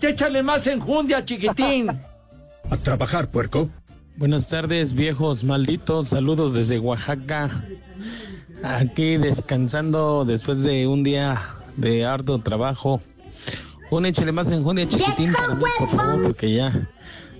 [0.00, 1.90] Échale más enjundia, chiquitín.
[2.70, 3.68] A trabajar, puerco.
[4.16, 6.08] Buenas tardes, viejos malditos.
[6.08, 7.64] Saludos desde Oaxaca.
[8.62, 11.40] Aquí descansando después de un día
[11.76, 13.00] de arduo trabajo.
[13.90, 16.88] Un échale más enjundia chiquitín para mí, por favor, porque ya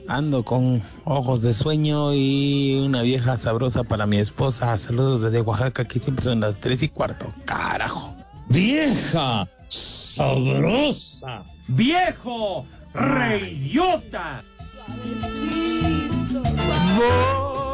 [0.09, 4.79] ando con ojos de sueño y una vieja sabrosa para mi esposa.
[4.79, 7.33] Saludos desde Oaxaca, que siempre son las tres y cuarto.
[7.45, 8.15] Carajo.
[8.49, 11.43] Vieja sabrosa.
[11.67, 14.43] Viejo reidiota.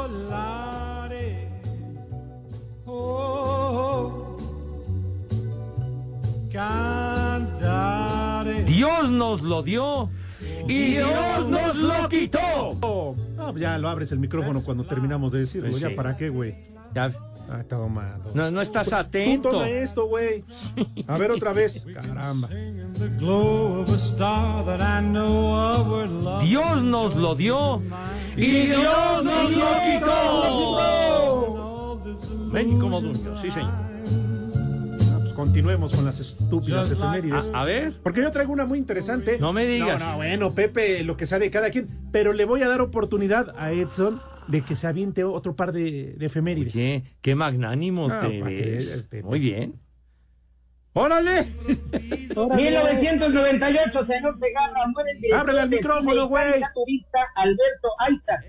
[0.02, 1.50] Volaré.
[2.86, 4.36] Oh,
[6.50, 7.01] cantaré.
[8.82, 10.10] Dios nos lo dio
[10.66, 13.14] y Dios nos lo quitó.
[13.36, 15.70] No, ya lo abres el micrófono cuando terminamos de decirlo.
[15.70, 15.94] Pues ¿Ya sí.
[15.94, 16.56] para qué, güey?
[16.92, 17.12] Ya.
[17.48, 18.18] Ah, toma.
[18.34, 19.50] No, no estás Tú atento.
[19.50, 20.42] toma esto, güey.
[21.06, 21.86] A ver otra vez.
[21.94, 22.48] Caramba.
[26.40, 27.80] Dios nos lo dio
[28.36, 32.02] y Dios nos lo quitó.
[32.50, 33.91] Ven como dueño, sí señor.
[35.46, 37.50] Continuemos con las estúpidas Just like- efemérides.
[37.52, 37.92] A- a ver.
[38.04, 39.38] Porque yo traigo una muy interesante.
[39.40, 40.00] No me digas.
[40.00, 41.88] No, no, bueno, Pepe, lo que sabe cada quien.
[42.12, 46.14] Pero le voy a dar oportunidad a Edson de que se aviente otro par de,
[46.16, 46.74] de efemérides.
[46.76, 48.86] Oye, qué magnánimo Ah, te ves.
[49.08, 49.22] Pepe.
[49.24, 49.80] Muy bien.
[50.92, 51.46] ¡Órale!
[52.36, 56.44] 1998, señor Segarra, muere el director Ábrele el de micrófono, güey.
[57.34, 58.44] Alberto Isaac,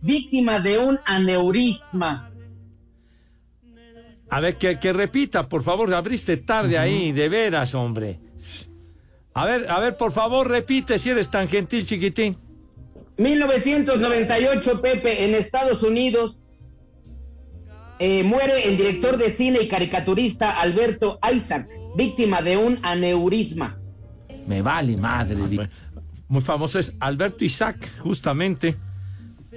[0.00, 2.29] víctima de un aneurisma.
[4.30, 8.20] A ver, que, que repita, por favor, abriste tarde ahí, de veras, hombre.
[9.34, 12.36] A ver, a ver, por favor, repite si eres tan gentil, chiquitín.
[13.18, 16.38] 1998, Pepe, en Estados Unidos,
[17.98, 23.78] eh, muere el director de cine y caricaturista Alberto Isaac, víctima de un aneurisma.
[24.46, 25.68] Me vale madre.
[26.28, 28.76] Muy famoso es Alberto Isaac, justamente.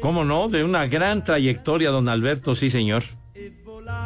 [0.02, 0.50] ¿Cómo no?
[0.50, 3.04] De una gran trayectoria, don Alberto, sí, señor.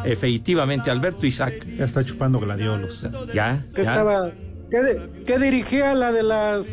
[0.06, 1.66] Efectivamente, Alberto Isaac.
[1.78, 3.02] Ya está chupando gladiolos.
[3.34, 3.92] Ya, que ya.
[3.92, 4.32] estaba
[4.70, 6.66] que, de- que dirigía la de las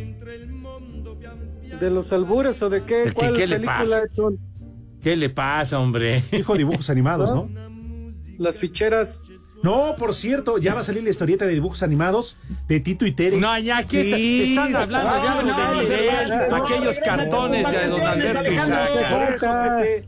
[1.80, 4.02] de los albures o de qué ¿El qué- cuál qué le película pasa?
[4.12, 4.38] son
[5.02, 6.22] ¿Qué le pasa, hombre?
[6.32, 7.48] Dijo dibujos animados, ¿no?
[8.38, 9.20] las ficheras
[9.62, 12.36] No, por cierto, ya va a salir la historieta de dibujos animos
[12.68, 13.36] de Tito y Tere.
[13.38, 20.04] No, ya aquí está- están hablando ya de nivel, aquellos cartones de don Alberto Isaac.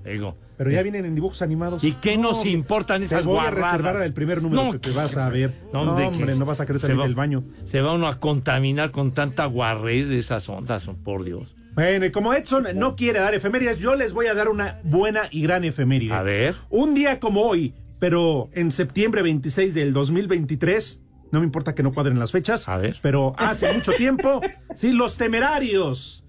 [0.56, 1.84] Pero ya vienen en dibujos animados.
[1.84, 4.90] ¿Y qué nos importan esas Te voy a reservar el primer número No, que te
[4.90, 5.52] vas a ver.
[5.72, 7.44] No, hombre, no vas a querer salir va- del baño.
[7.64, 11.54] Se va uno a contaminar con tanta guarrez de esas ondas, por Dios.
[11.74, 15.24] Bueno, y como Edson no quiere dar efemérides, yo les voy a dar una buena
[15.30, 16.14] y gran efeméride.
[16.14, 16.54] A ver.
[16.70, 21.00] Un día como hoy, pero en septiembre 26 del 2023,
[21.32, 22.96] no me importa que no cuadren las fechas, A ver.
[23.02, 24.40] pero hace mucho tiempo,
[24.74, 26.24] sí, los temerarios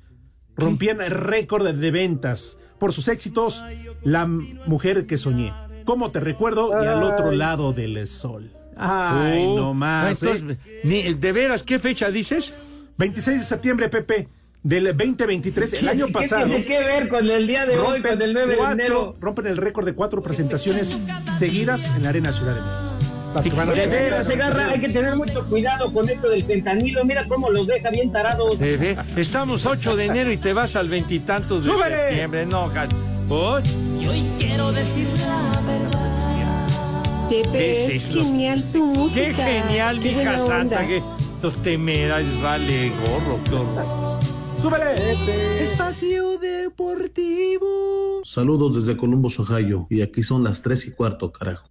[0.58, 3.64] rompían el récord de ventas por sus éxitos
[4.04, 5.54] La mujer que soñé.
[5.86, 6.70] ¿Cómo te recuerdo?
[6.84, 8.52] Y al otro lado del sol.
[8.76, 10.22] Ay, Uh, no más.
[10.22, 12.54] entonces, ni- ¿De veras qué fecha dices?
[12.98, 14.28] 26 de septiembre, Pepe,
[14.64, 16.46] del 2023, el año ¿Qué pasado.
[16.46, 19.16] tiene que ver con el día de hoy, con el 9 de cuatro- enero?
[19.20, 20.98] rompen el récord de cuatro presentaciones
[21.40, 22.87] seguidas en la Arena Ciudad de México.
[23.36, 27.06] A De veras, Segarra, hay que tener mucho cuidado con esto del fentanilo.
[27.06, 28.58] Mira cómo los deja bien tarados.
[28.58, 31.98] Ve- Estamos 8 de enero y te vas al veintitantos de ¡Súbele!
[32.08, 32.46] septiembre.
[32.48, 33.64] No, Uy,
[34.02, 37.28] Y hoy quiero decir la verdad.
[37.30, 39.22] ¿Qué Pepe, es genial tu música.
[39.22, 40.88] qué genial, Qué mija santa.
[40.88, 41.04] Que
[41.44, 44.20] los temerarios, vale, gorro, qué horror.
[44.62, 45.64] ¡Súbele!
[45.64, 48.22] Espacio Deportivo.
[48.24, 51.70] Saludos desde Columbus, Ohio, y aquí son las tres y cuarto, carajo.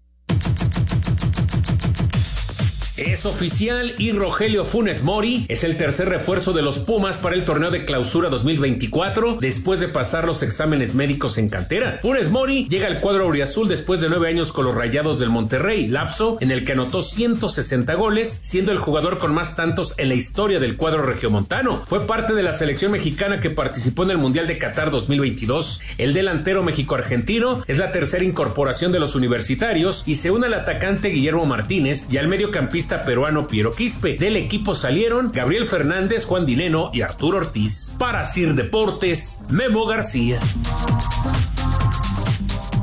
[2.96, 7.44] Es oficial y Rogelio Funes Mori es el tercer refuerzo de los Pumas para el
[7.44, 12.00] torneo de clausura 2024 después de pasar los exámenes médicos en cantera.
[12.00, 15.88] Funes Mori llega al cuadro auriazul después de nueve años con los Rayados del Monterrey,
[15.88, 20.14] lapso en el que anotó 160 goles, siendo el jugador con más tantos en la
[20.14, 21.84] historia del cuadro regiomontano.
[21.86, 25.82] Fue parte de la selección mexicana que participó en el Mundial de Qatar 2022.
[25.98, 31.08] El delantero México-Argentino es la tercera incorporación de los universitarios y se une al atacante
[31.08, 34.14] Guillermo Martínez y al mediocampista peruano Piero Quispe.
[34.14, 37.94] Del equipo salieron Gabriel Fernández, Juan Dineno y Arturo Ortiz.
[37.98, 40.38] Para Sir Deportes, Memo García.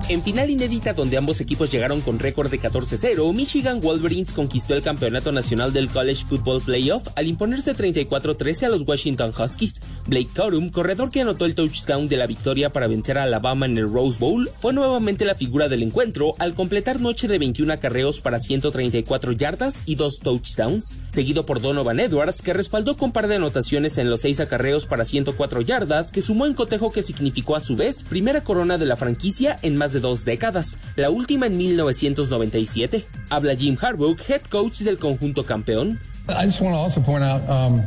[0.10, 4.84] En final inédita donde ambos equipos llegaron con récord de 14-0, Michigan Wolverines conquistó el
[4.84, 9.80] campeonato nacional del College Football Playoff al imponerse 34-13 a los Washington Huskies.
[10.06, 13.78] Blake Corum, corredor que anotó el touchdown de la victoria para vencer a Alabama en
[13.78, 18.20] el Rose Bowl, fue nuevamente la figura del encuentro al completar noche de 21 acarreos
[18.20, 23.36] para 134 yardas y dos touchdowns, seguido por Donovan Edwards que respaldó con par de
[23.36, 27.62] anotaciones en los seis acarreos para 104 yardas que sumó en cotejo que significó a
[27.62, 31.58] su vez primera corona de la franquicia en más de dos décadas, la última en
[31.58, 33.06] 1997.
[33.29, 35.99] Habla Jim Harbaugh, head coach del conjunto campeón.
[36.27, 37.82] I just want to also point out um,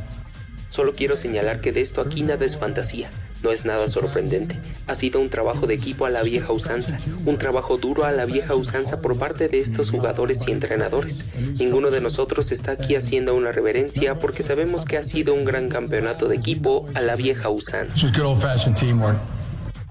[0.77, 3.09] Solo quiero señalar que de esto aquí nada es fantasía.
[3.43, 4.59] No es nada sorprendente.
[4.87, 8.27] Ha sido un trabajo de equipo a la vieja usanza, un trabajo duro a la
[8.27, 11.25] vieja usanza por parte de estos jugadores y entrenadores.
[11.59, 15.71] Ninguno de nosotros está aquí haciendo una reverencia porque sabemos que ha sido un gran
[15.71, 17.97] campeonato de equipo a la vieja usanza.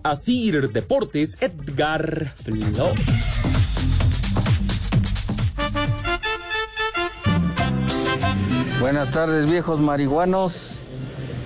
[0.05, 2.77] Así Deportes, Edgar Flores.
[8.79, 10.77] Buenas tardes, viejos marihuanos.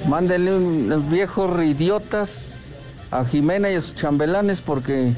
[0.10, 2.52] Mándenle unos viejos idiotas
[3.12, 5.14] a Jimena y a sus chambelanes porque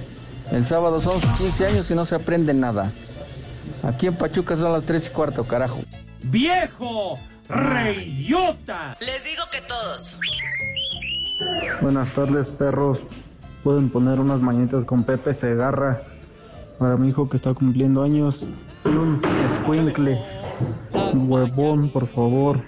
[0.51, 2.91] el sábado son sus 15 años y no se aprende nada.
[3.81, 5.79] Aquí en Pachuca son las 3 y cuarto, carajo.
[6.25, 7.17] ¡Viejo!
[7.49, 8.93] ¡Reyota!
[8.99, 10.19] Les digo que todos.
[11.81, 12.99] Buenas tardes, perros.
[13.63, 16.01] Pueden poner unas mañanitas con Pepe Segarra
[16.79, 18.49] para mi hijo que está cumpliendo años.
[18.85, 20.19] Un escuincle.
[21.13, 22.61] Huevón, por favor.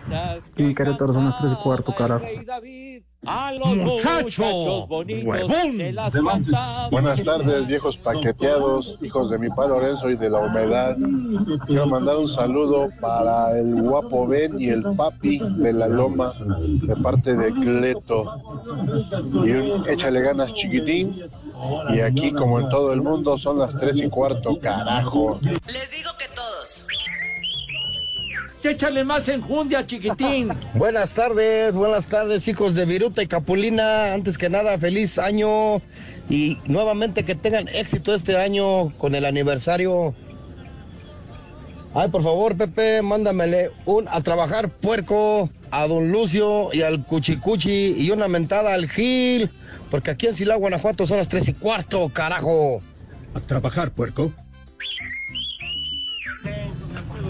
[0.55, 2.25] Y Querétaro son las 3 y cuarto, carajo.
[3.23, 4.85] ¡Muchacho!
[4.85, 5.77] ¡Huevón!
[6.91, 10.97] Buenas tardes, viejos paqueteados, hijos de mi padre Lorenzo y de la humedad.
[11.65, 16.95] Quiero mandar un saludo para el guapo Ben y el papi de la loma de
[16.97, 18.25] parte de Cleto.
[19.45, 21.13] Y un échale ganas chiquitín.
[21.93, 25.39] Y aquí, como en todo el mundo, son las tres y cuarto, carajo.
[25.41, 26.32] Les digo que.
[28.65, 30.49] Échale más enjundia, chiquitín.
[30.73, 34.13] Buenas tardes, buenas tardes, hijos de Viruta y Capulina.
[34.13, 35.81] Antes que nada, feliz año
[36.29, 40.15] y nuevamente que tengan éxito este año con el aniversario.
[41.93, 47.95] Ay, por favor, Pepe, mándamele un a trabajar puerco a don Lucio y al Cuchicuchi
[47.97, 49.51] y una mentada al Gil,
[49.91, 52.79] porque aquí en Silao, Guanajuato son las tres y cuarto, carajo.
[53.35, 54.33] A trabajar, puerco.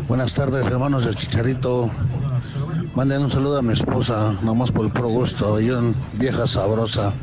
[0.08, 1.90] Buenas tardes, hermanos del Chicharito.
[2.96, 7.14] Manden un saludo a mi esposa, nomás por el pro gusto, y una vieja sabrosa.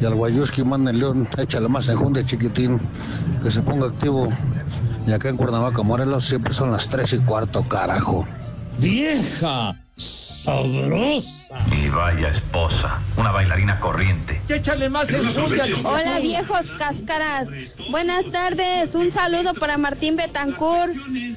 [0.00, 2.78] Y al Guayuski, mándenle un, échale más enjundia chiquitín,
[3.42, 4.28] que se ponga activo.
[5.06, 8.26] Y acá en Cuernavaca, Morelos, siempre son las tres y cuarto, carajo.
[8.78, 9.74] ¡Vieja!
[9.96, 11.64] ¡Sabrosa!
[11.70, 14.42] Y vaya esposa, una bailarina corriente.
[14.48, 15.86] Échale más enjundia, chiquitín.
[15.86, 17.48] Hola viejos cáscaras.
[17.90, 18.96] Buenas tardes.
[18.96, 20.94] Un saludo para Martín Betancourt.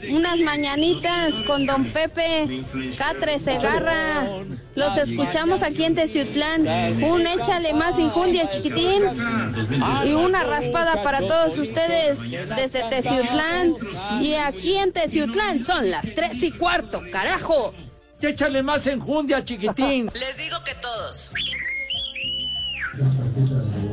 [0.10, 2.63] Unas mañanitas con don Pepe
[2.98, 4.26] Catre Segarra.
[4.74, 6.67] Los escuchamos aquí en Teciutlán.
[7.04, 9.04] Un échale más injundia chiquitín.
[10.04, 13.72] Y una raspada para todos ustedes desde Teciutlán.
[14.20, 17.74] Y aquí en Teciutlán son las tres y cuarto, carajo.
[18.21, 20.06] Échale más enjundia, chiquitín.
[20.13, 21.32] Les digo que todos.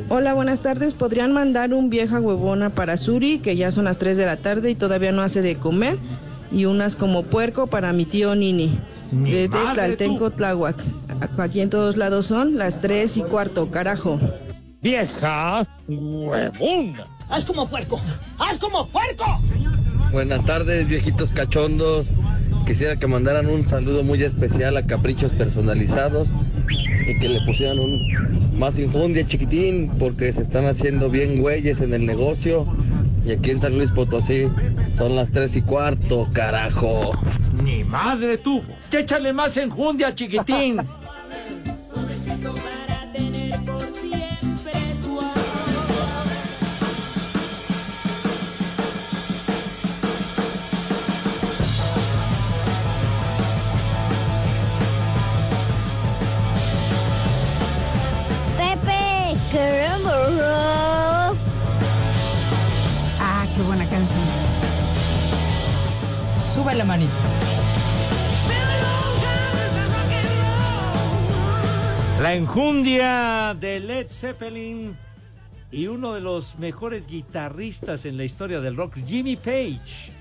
[0.09, 0.93] Hola, buenas tardes.
[0.93, 4.71] ¿Podrían mandar un vieja huevona para Suri, que ya son las 3 de la tarde
[4.71, 5.97] y todavía no hace de comer?
[6.51, 8.79] Y unas como puerco para mi tío Nini.
[9.11, 10.75] Mi Desde Tlaltenco, Tláhuac.
[11.37, 14.19] Aquí en todos lados son las 3 y cuarto, carajo.
[14.81, 15.67] ¡Vieja!
[15.87, 17.07] ¡Huevona!
[17.29, 17.99] ¡Haz como puerco!
[18.39, 19.41] ¡Haz como puerco!
[20.11, 22.07] Buenas tardes, viejitos cachondos.
[22.65, 26.29] Quisiera que mandaran un saludo muy especial a Caprichos Personalizados
[27.07, 28.01] y que le pusieran un
[28.57, 32.65] más infundia chiquitín porque se están haciendo bien güeyes en el negocio.
[33.23, 34.47] Y aquí en San Luis Potosí
[34.95, 37.11] son las tres y cuarto, carajo.
[37.63, 38.65] Ni madre tuvo.
[38.91, 40.81] Échale más enjundia, chiquitín.
[66.75, 67.13] la manita.
[72.21, 74.97] La enjundia de Led Zeppelin
[75.71, 80.11] y uno de los mejores guitarristas en la historia del rock, Jimmy Page.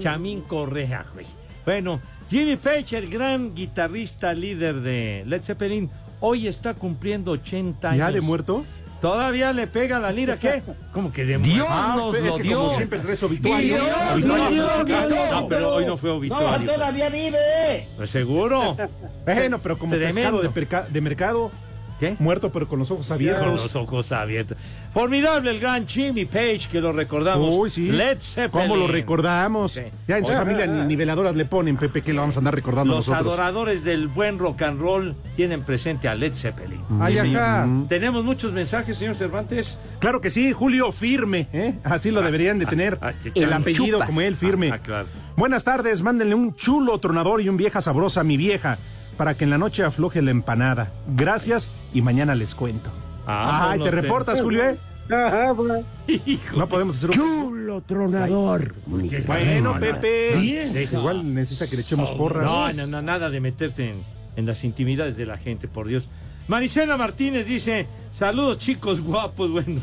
[0.00, 1.26] Chamín Correa, güey.
[1.64, 5.88] Bueno, Jimmy Page, el gran guitarrista líder de Led Zeppelin,
[6.20, 7.98] hoy está cumpliendo 80 años.
[7.98, 8.64] ¿Ya de muerto?
[9.00, 10.62] Todavía le pega la lira, ¿qué?
[10.92, 12.58] ¿Cómo que de Dios nos es lo que dio.
[12.58, 13.76] Como siempre traes obituario.
[13.76, 15.08] Dios Obituario nos lo musical.
[15.08, 15.30] dio.
[15.30, 16.66] No, pero hoy no fue obituario.
[16.66, 17.88] No, todavía vive.
[17.96, 18.76] Pues seguro.
[19.24, 20.40] Bueno, pero como Tremendo.
[20.52, 21.50] pescado de, de mercado.
[21.98, 22.14] ¿Qué?
[22.18, 23.42] Muerto, pero con los ojos abiertos.
[23.42, 24.56] Con los ojos abiertos.
[24.94, 27.52] Formidable el gran Jimmy Page, que lo recordamos.
[27.52, 27.90] Uy, sí.
[27.90, 28.50] Led Zeppelin.
[28.68, 29.72] ¿Cómo lo recordamos?
[29.72, 29.82] Sí.
[30.06, 32.94] Ya en su familia ni niveladoras le ponen, Pepe, que lo vamos a andar recordando
[32.94, 33.32] Los nosotros.
[33.34, 36.80] adoradores del buen rock and roll tienen presente a Led Zeppelin.
[37.00, 37.42] Ay, Sí, señor.
[37.42, 37.68] ajá.
[37.88, 39.76] Tenemos muchos mensajes, señor Cervantes.
[39.98, 41.74] Claro que sí, Julio Firme, ¿eh?
[41.84, 42.98] así lo deberían de tener.
[43.02, 44.08] ah, el ah, apellido chupas.
[44.08, 44.70] como él, Firme.
[44.70, 45.06] Ah, ah, claro.
[45.36, 48.78] Buenas tardes, mándenle un chulo tronador y un vieja sabrosa a mi vieja,
[49.18, 50.90] para que en la noche afloje la empanada.
[51.14, 52.88] Gracias y mañana les cuento.
[53.26, 53.96] Ah, Ay, no ¿te sé.
[54.00, 54.64] reportas, Julio?
[54.64, 54.76] eh?
[56.56, 57.16] No podemos hacer un...
[57.16, 58.74] Chulo tronador.
[58.86, 60.36] Bueno, Pepe.
[60.38, 60.98] Vieja.
[60.98, 62.44] Igual necesita que le echemos porras.
[62.44, 64.02] No, no, no, nada de meterte en,
[64.36, 66.04] en las intimidades de la gente, por Dios.
[66.46, 67.86] Maricela Martínez dice,
[68.18, 69.80] saludos chicos guapos, bueno,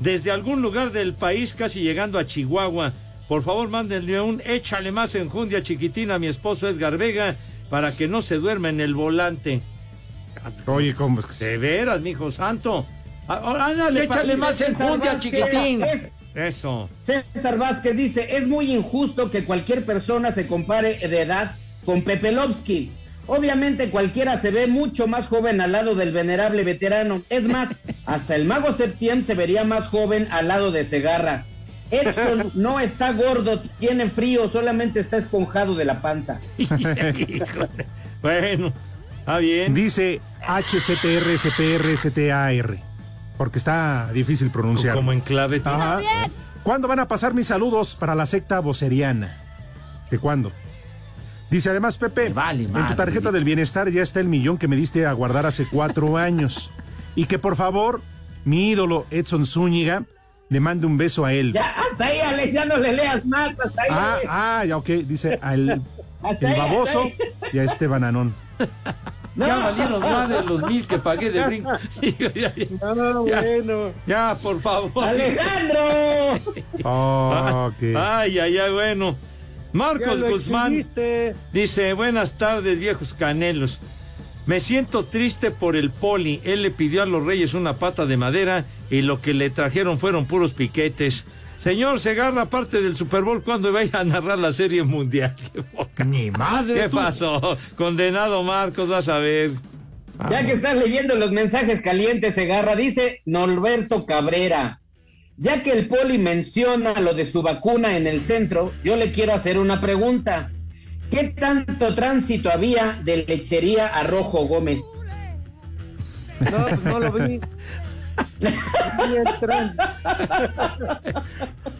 [0.00, 2.92] desde algún lugar del país, casi llegando a Chihuahua.
[3.28, 7.36] Por favor, mándenle un échale más enjundia chiquitina a mi esposo Edgar Vega
[7.74, 9.60] para que no se duerma en el volante.
[10.66, 11.20] Oye, ¿cómo?
[11.40, 12.86] De veras, mijo santo.
[13.26, 15.82] Ah, Ándale, échale más enjundia, chiquitín.
[15.82, 16.88] es- Eso.
[17.02, 22.30] César Vázquez dice, es muy injusto que cualquier persona se compare de edad con Pepe
[22.30, 22.92] Lovsky.
[23.26, 27.22] Obviamente cualquiera se ve mucho más joven al lado del venerable veterano.
[27.28, 27.70] Es más,
[28.06, 31.44] hasta el mago Septién se vería más joven al lado de Segarra.
[31.90, 36.40] Edson no está gordo, tiene frío, solamente está esponjado de la panza.
[38.22, 38.72] Bueno,
[39.18, 39.74] está bien.
[39.74, 42.78] Dice HCTRSPRSTAR.
[43.36, 44.94] Porque está difícil pronunciar.
[44.94, 45.60] Como en clave.
[45.62, 46.00] Ajá.
[46.62, 49.36] ¿Cuándo van a pasar mis saludos para la secta voceriana?
[50.10, 50.52] ¿De cuándo?
[51.50, 54.76] Dice además Pepe, en tu madre, tarjeta del bienestar ya está el millón que me
[54.76, 56.72] diste a guardar hace cuatro años.
[57.14, 58.00] Y que por favor,
[58.46, 60.04] mi ídolo Edson Zúñiga
[60.54, 61.52] le mande un beso a él.
[61.52, 63.88] Ya, hasta ahí, Alex, ya no le leas más, hasta ahí.
[63.90, 65.68] Ah, ah, ya ok, dice al
[66.40, 67.10] el ahí, baboso
[67.52, 68.32] y a este bananón.
[69.36, 71.72] Ya valieron más de los mil que pagué de brinco.
[72.00, 72.52] ya,
[72.92, 73.90] bueno.
[74.06, 74.92] ya, por favor.
[75.04, 76.40] ¡Alejandro!
[76.84, 77.82] Oh, ok.
[77.96, 79.16] Ay, ay, ay, bueno.
[79.72, 80.80] Marcos Ya Guzmán
[81.52, 83.80] dice, buenas tardes, viejos canelos.
[84.46, 86.40] Me siento triste por el poli.
[86.44, 89.98] Él le pidió a los reyes una pata de madera y lo que le trajeron
[89.98, 91.24] fueron puros piquetes.
[91.62, 95.34] Señor Segarra, aparte del Super Bowl, ¿cuándo va a ir a narrar la serie mundial?
[96.04, 96.74] Ni madre.
[96.74, 96.96] ¿Qué tú.
[96.96, 97.56] pasó?
[97.76, 99.52] Condenado Marcos, vas a ver.
[100.30, 104.80] Ya que estás leyendo los mensajes calientes, Segarra, dice Norberto Cabrera.
[105.38, 109.32] Ya que el poli menciona lo de su vacuna en el centro, yo le quiero
[109.32, 110.52] hacer una pregunta.
[111.10, 114.80] ¿Qué tanto tránsito había de lechería a Rojo Gómez?
[116.40, 117.40] No, pues no lo vi.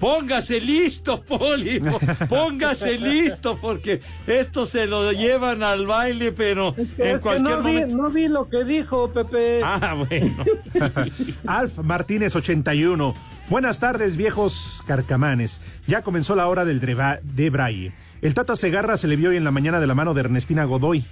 [0.01, 1.81] Póngase listo, Poli.
[1.81, 7.21] po- Póngase listo, porque esto se lo llevan al baile, pero Es que, en es
[7.21, 7.97] que cualquier no, vi, momento.
[7.97, 9.61] no vi lo que dijo Pepe.
[9.65, 10.45] Ah, bueno.
[11.47, 13.15] Alf Martínez 81.
[13.49, 15.61] Buenas tardes, viejos carcamanes.
[15.87, 16.81] Ya comenzó la hora del
[17.23, 17.93] de Braille.
[18.25, 20.65] El Tata Segarra se le vio hoy en la mañana de la mano de Ernestina
[20.65, 21.05] Godoy,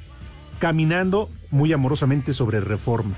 [0.59, 3.15] caminando muy amorosamente sobre reforma.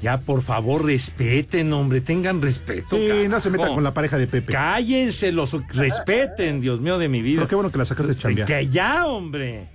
[0.00, 2.96] Ya, por favor, respeten, hombre, tengan respeto.
[2.96, 4.52] Sí, no se metan con la pareja de Pepe.
[4.52, 7.40] Cállense, los respeten, Dios mío de mi vida.
[7.40, 8.46] Pero qué bueno que la sacaste de chambear.
[8.46, 9.68] Que ya, hombre.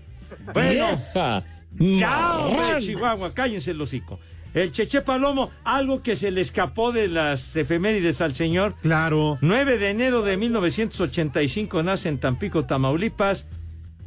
[0.53, 1.43] Bueno, Vieja.
[1.77, 2.79] ya, hombre.
[2.79, 4.17] Chihuahua, cállense el hocico.
[4.63, 8.75] El Cheche Palomo, algo que se le escapó de las efemérides al señor.
[8.81, 9.37] Claro.
[9.41, 13.45] 9 de enero de 1985 nace en Tampico, Tamaulipas,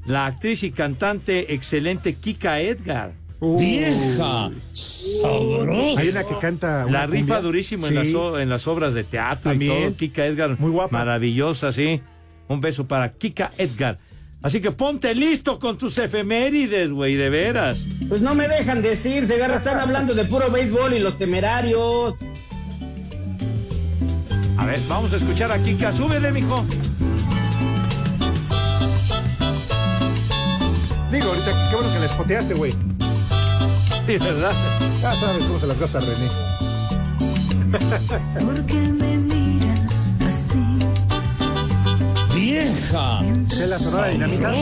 [0.06, 3.12] la actriz y cantante excelente Kika Edgar.
[3.40, 4.50] Vieja.
[4.72, 6.00] Sabrosa.
[6.00, 6.84] Hay una que canta.
[6.86, 7.40] una La rifa cumbia.
[7.40, 7.98] durísimo en, Sí.
[8.12, 9.72] las, o- en las obras de teatro También.
[9.72, 9.96] y todo.
[9.96, 10.56] Kika Edgar.
[10.58, 10.98] Muy guapa.
[10.98, 12.00] Maravillosa, sí.
[12.48, 13.98] Un beso para Kika Edgar.
[14.42, 17.79] Así que ponte listo con tus efemérides, güey, de veras.
[18.09, 22.14] Pues no me dejan decir, Segarra, están hablando de puro béisbol y los temerarios.
[24.57, 25.92] A ver, vamos a escuchar a Kika.
[25.92, 26.64] Súbele, mijo.
[31.12, 32.72] Digo, ahorita, qué bueno que la espoteaste, güey.
[32.72, 34.53] Sí, ¿verdad?
[35.03, 36.29] Ya sabes cómo se las gasta René.
[38.44, 39.39] ¿Por qué me
[42.50, 43.20] Vieja.
[43.46, 44.52] ¿Es la sonora dinamita?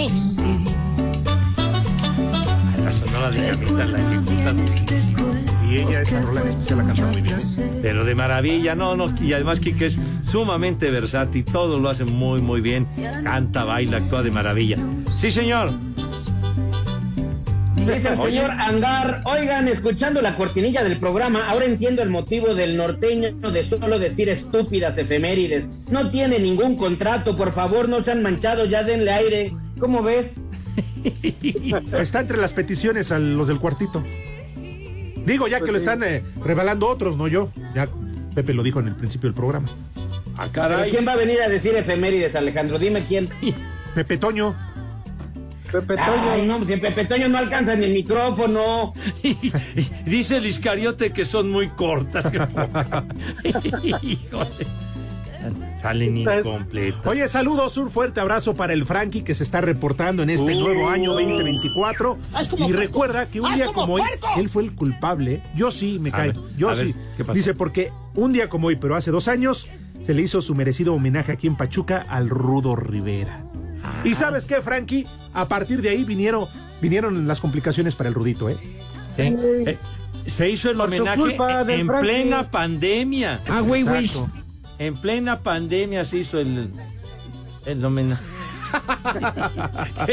[2.84, 5.32] La sonora dinamita la ejecuta durísimo.
[5.70, 7.38] Y ella, esa rola en especial, la canta muy bien.
[7.38, 7.78] ¿eh?
[7.80, 9.06] Pero de maravilla, no, no.
[9.22, 9.98] Y además Kika es
[10.30, 11.46] sumamente versátil.
[11.46, 12.86] Todo lo hace muy, muy bien.
[13.24, 14.76] Canta, baila, actúa de maravilla.
[15.18, 15.72] Sí, señor.
[17.94, 22.76] Dice el señor Angar, oigan, escuchando la cortinilla del programa, ahora entiendo el motivo del
[22.76, 25.88] norteño de solo decir estúpidas efemérides.
[25.90, 29.52] No tiene ningún contrato, por favor, no se han manchado, ya denle aire.
[29.78, 30.32] ¿Cómo ves?
[31.98, 34.04] Está entre las peticiones a los del cuartito.
[35.24, 37.50] Digo, ya que lo están eh, rebalando otros, no yo.
[37.74, 37.88] Ya
[38.34, 39.68] Pepe lo dijo en el principio del programa.
[40.36, 40.90] Ah, ¿Pero caray.
[40.90, 42.78] quién va a venir a decir efemérides, Alejandro?
[42.78, 43.28] Dime quién.
[43.94, 44.56] Pepe Toño.
[45.70, 46.58] Pepe Ay, Toño.
[46.58, 48.92] no, si Pepe Toño no alcanza ni el micrófono.
[50.06, 52.24] Dice el Iscariote que son muy cortas.
[54.02, 54.66] Híjole.
[55.80, 57.06] Salen incompletas.
[57.06, 60.60] Oye, saludos, un fuerte abrazo para el Frankie que se está reportando en este Uh.
[60.60, 62.18] nuevo año 2024.
[62.34, 62.80] Haz como Y puerco.
[62.82, 64.02] recuerda que un día como como hoy,
[64.38, 65.40] él fue el culpable.
[65.54, 66.34] Yo sí, me cae.
[66.56, 66.94] Yo ver, sí.
[67.16, 67.34] ¿qué pasó?
[67.36, 69.68] Dice, porque un día como hoy, pero hace dos años,
[70.04, 73.44] se le hizo su merecido homenaje aquí en Pachuca al Rudo Rivera.
[74.04, 76.46] Y sabes qué, Frankie, a partir de ahí vinieron,
[76.80, 78.56] vinieron las complicaciones para el Rudito, ¿eh?
[79.18, 79.64] ¿Eh?
[79.66, 79.78] Eh,
[80.26, 81.20] Se hizo el Por homenaje
[81.74, 82.00] en Frankie.
[82.06, 83.40] plena pandemia.
[83.48, 84.08] Ah, güey, güey.
[84.78, 86.70] En plena pandemia se hizo el,
[87.66, 88.22] el homenaje.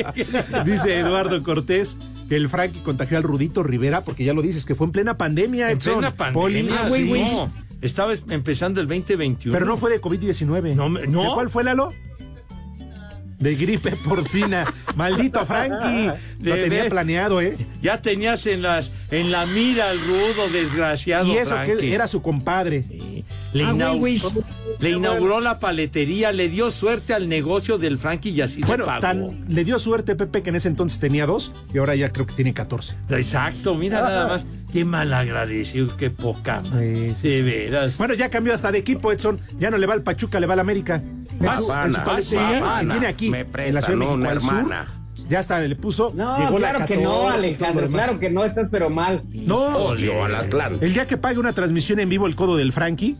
[0.66, 1.98] Dice Eduardo Cortés,
[2.30, 5.18] que el Frankie contagió al Rudito Rivera, porque ya lo dices, que fue en plena
[5.18, 5.72] pandemia.
[5.72, 7.26] En plena pandemia, Ah, güey.
[7.26, 7.38] sí.
[7.82, 9.54] Estaba es- empezando el 2021.
[9.54, 10.76] Pero no fue de COVID-19.
[10.76, 11.00] No, no.
[11.24, 11.90] ¿De cuál fue, Lalo?
[13.40, 14.66] De gripe porcina.
[14.96, 16.12] Maldito Frankie.
[16.42, 17.58] Lo tenía planeado, ¿eh?
[17.82, 21.78] Ya tenías en las en la mira al rudo desgraciado Y eso Frankie.
[21.78, 22.86] que era su compadre.
[23.54, 24.44] Le, Ah, inau-
[24.80, 29.00] le inauguró la paletería, le dio suerte al negocio del Frankie y así Bueno, pagó.
[29.02, 32.26] tan, le dio suerte Pepe que en ese entonces tenía dos y ahora ya creo
[32.26, 32.96] que tiene 14.
[33.12, 34.46] Exacto, mira nada más.
[34.74, 36.62] Qué mal agradecido, qué poca.
[36.70, 37.14] madre.
[37.22, 37.98] de veras.
[37.98, 39.40] Bueno, ya cambió hasta de equipo, Edson.
[39.58, 41.02] Ya no le va al Pachuca, le va al América.
[41.40, 42.04] En Ah, pana.
[42.04, 44.74] que tiene aquí, Me en la Ciudad de México, una al sur.
[45.28, 46.12] Ya hasta le puso.
[46.16, 48.90] No, llegó la claro que no, 14 y todo Alejandro, claro que no, estás pero
[48.90, 49.24] mal.
[49.34, 50.86] No, Odio al Atlante.
[50.86, 53.16] El día que pague una transmisión en vivo el codo del Frankie,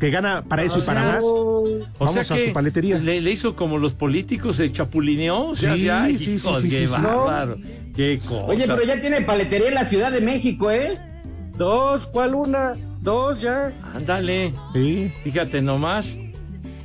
[0.00, 1.64] que gana para eso y para más, O
[1.98, 2.98] vamos sea a que su paletería.
[2.98, 5.48] Le, le hizo como los políticos, se chapulineó.
[5.48, 7.62] O sea, Sí, ya, sí, sí, hijos, sí, qué sí, sí.
[7.94, 8.44] Qué cosa.
[8.46, 10.98] Oye, pero ya tiene paletería en la Ciudad de México, ¿eh?
[11.58, 12.72] Dos, ¿cuál una?
[13.02, 13.72] Dos ya.
[13.94, 14.54] Ándale.
[14.72, 15.12] Sí.
[15.22, 16.16] Fíjate nomás.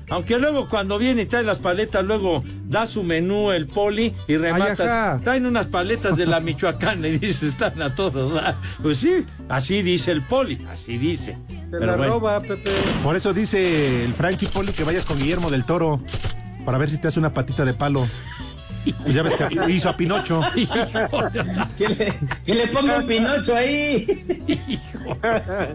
[0.09, 4.37] Aunque luego cuando viene y trae las paletas, luego da su menú el poli y
[4.37, 4.79] rematas.
[4.87, 5.19] ajá.
[5.23, 8.55] Traen unas paletas de la Michoacán y dice, están a todo dar.
[8.81, 11.37] Pues sí, así dice el poli, así dice.
[11.65, 12.13] Se Pero la bueno.
[12.13, 12.71] roba, Pepe.
[13.03, 15.99] Por eso dice el Frankie Poli que vayas con Guillermo del Toro
[16.65, 18.07] para ver si te hace una patita de palo.
[19.03, 20.41] Pues ya ves que hizo a Pinocho.
[21.77, 22.13] Que le,
[22.45, 24.05] que le ponga un Pinocho ahí.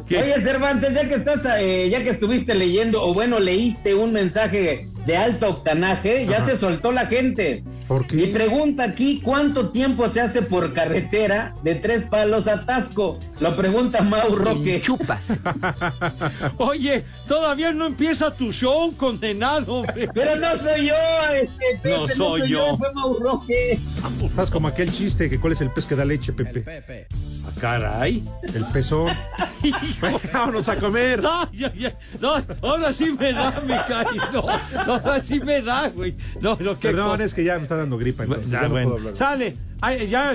[0.08, 4.86] Oye, Cervantes, ya que estás, eh, ya que estuviste leyendo, o bueno, leíste un mensaje
[5.06, 6.46] de alto octanaje, ya Ajá.
[6.50, 7.62] se soltó la gente.
[7.92, 8.16] ¿Por qué?
[8.16, 13.18] Mi pregunta aquí, ¿cuánto tiempo se hace por carretera de tres palos a Tasco?
[13.38, 14.80] Lo pregunta Mau Roque.
[14.80, 15.38] Chupas.
[16.56, 19.82] Oye, todavía no empieza tu show, condenado.
[20.14, 20.94] Pero no soy yo,
[21.34, 22.78] este, Pepe, No soy yo.
[22.78, 23.78] Fue Mau Roque.
[24.24, 26.64] Estás como aquel chiste que cuál es el pez que da leche, Pepe.
[26.66, 27.31] Ah,
[27.62, 28.24] caray.
[28.42, 29.08] El pezón.
[30.32, 31.22] Vámonos a comer.
[31.22, 34.06] No, ya, ya, no, ahora sí me da, me cae.
[34.32, 34.44] No,
[34.92, 36.16] ahora sí me da, güey.
[36.40, 37.24] No, no, qué Perdón, cosa.
[37.24, 38.24] es que ya me está dando gripa.
[38.24, 38.88] Entonces, Ya, ya no bueno.
[38.90, 39.16] puedo hablar.
[39.16, 39.56] Sale.
[39.80, 40.34] Ay, ya.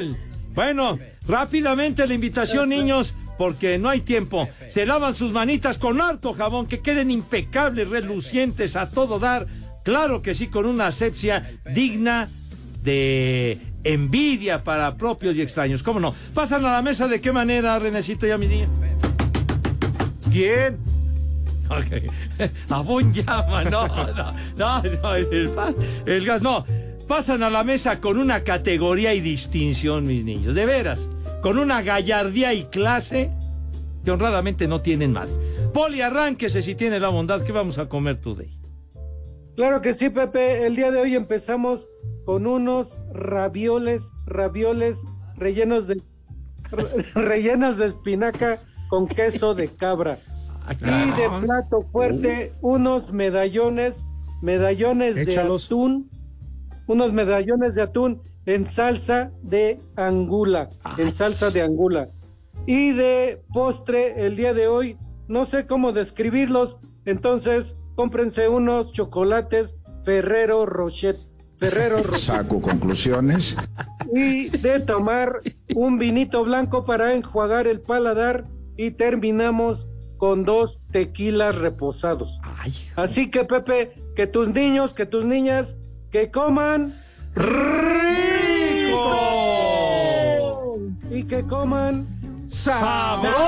[0.54, 0.98] Bueno,
[1.28, 4.48] rápidamente la invitación, niños, porque no hay tiempo.
[4.70, 9.48] Se lavan sus manitas con harto jabón, que queden impecables, relucientes, a todo dar.
[9.84, 12.30] Claro que sí, con una asepsia digna
[12.82, 15.82] de envidia para propios y extraños.
[15.82, 16.14] ¿Cómo no?
[16.34, 18.68] ¿Pasan a la mesa de qué manera, Renecito y a mi niña?
[20.32, 20.78] ¿Quién?
[21.70, 22.50] Ok.
[22.70, 25.52] Abón llama, no, no, no, no, el,
[26.06, 26.66] el gas, no.
[27.08, 31.08] Pasan a la mesa con una categoría y distinción, mis niños, de veras,
[31.42, 33.32] con una gallardía y clase
[34.04, 35.30] que honradamente no tienen más.
[35.74, 38.58] Poli, arránquese si tiene la bondad, ¿qué vamos a comer today?
[39.56, 40.66] Claro que sí, Pepe.
[40.66, 41.88] El día de hoy empezamos
[42.28, 45.02] con unos ravioles, ravioles
[45.38, 46.02] rellenos de
[46.72, 48.60] re- rellenos de espinaca
[48.90, 50.20] con queso de cabra.
[50.82, 54.04] Y de plato fuerte, unos medallones,
[54.42, 55.62] medallones Échalos.
[55.70, 56.10] de atún,
[56.88, 60.68] unos medallones de atún en salsa de angula,
[60.98, 62.10] en salsa de angula.
[62.66, 64.98] Y de postre, el día de hoy,
[65.30, 71.16] no sé cómo describirlos, entonces cómprense unos chocolates Ferrero Rocher.
[71.60, 72.20] Ferrero Rocher.
[72.20, 73.58] Saco conclusiones.
[74.14, 75.40] Y de tomar
[75.76, 78.46] un vinito blanco para enjuagar el paladar
[78.78, 79.88] y terminamos
[80.18, 82.40] con dos tequilas reposados.
[82.96, 85.76] Así que Pepe, que tus niños, que tus niñas,
[86.12, 86.96] que coman
[87.36, 87.58] rico
[91.12, 92.06] y que coman
[92.52, 93.48] sabroso.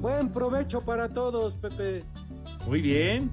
[0.00, 2.04] Buen provecho para todos, Pepe.
[2.66, 3.30] Muy bien.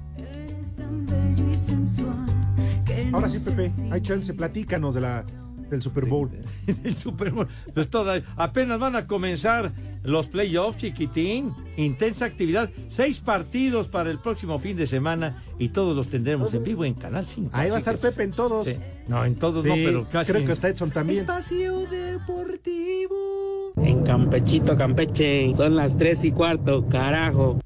[3.12, 5.24] Ahora sí, Pepe, hay chance, platícanos de la,
[5.70, 6.30] del Super Bowl.
[6.84, 7.46] El Super Bowl.
[7.74, 9.70] Pues toda- apenas van a comenzar
[10.02, 11.52] los playoffs, chiquitín.
[11.76, 12.70] Intensa actividad.
[12.88, 16.94] Seis partidos para el próximo fin de semana y todos los tendremos en vivo en
[16.94, 17.50] Canal 5.
[17.52, 18.66] Ahí va a estar Pepe en todos.
[18.66, 18.76] Sí.
[19.08, 20.32] No, en todos no, pero casi.
[20.32, 21.20] Creo que está Edson también.
[21.20, 23.72] Espacio Deportivo.
[23.76, 27.58] En Campechito, Campeche, son las tres y cuarto, carajo.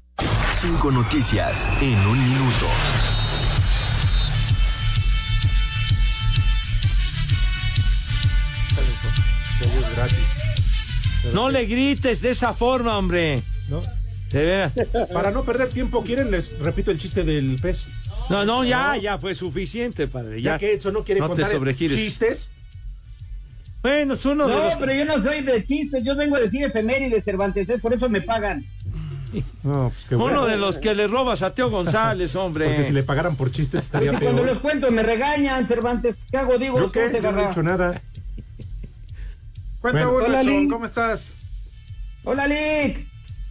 [0.59, 2.67] Cinco noticias en un minuto.
[11.33, 13.41] No le grites de esa forma, hombre.
[13.69, 13.81] No.
[14.31, 14.73] De veras.
[15.13, 16.31] Para no perder tiempo, ¿quieren?
[16.31, 17.85] Les repito el chiste del pez.
[18.29, 20.41] No, no, ya, ya fue suficiente, padre.
[20.41, 21.97] Ya, Ya que Edson no quiere no te contar sobregires.
[21.97, 22.49] chistes.
[23.81, 24.75] Bueno, es uno de No, los.
[24.75, 27.77] pero yo no soy de chistes, yo vengo a decir efemérides, Cervantes, ¿eh?
[27.79, 28.65] por eso me pagan.
[29.63, 30.39] No, pues qué bueno.
[30.39, 32.65] Uno de los que le robas a Teo González, hombre.
[32.67, 34.53] Porque si le pagaran por chistes estaría Porque cuando peor.
[34.55, 36.15] los cuento me regañan, Cervantes.
[36.31, 36.57] ¿Qué hago?
[36.57, 37.01] Digo, ¿Yo qué?
[37.01, 38.01] ¿cómo te Yo no he hecho nada.
[39.81, 40.25] Cuenta Bueno.
[40.27, 40.43] Hola.
[40.69, 41.33] ¿cómo estás?
[42.23, 43.05] Hola, Lick.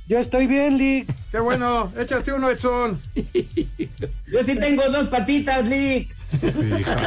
[0.08, 1.08] Yo estoy bien, Lick.
[1.32, 3.00] Qué bueno, échate uno, Edson.
[3.14, 6.14] Yo sí tengo dos patitas, Lick.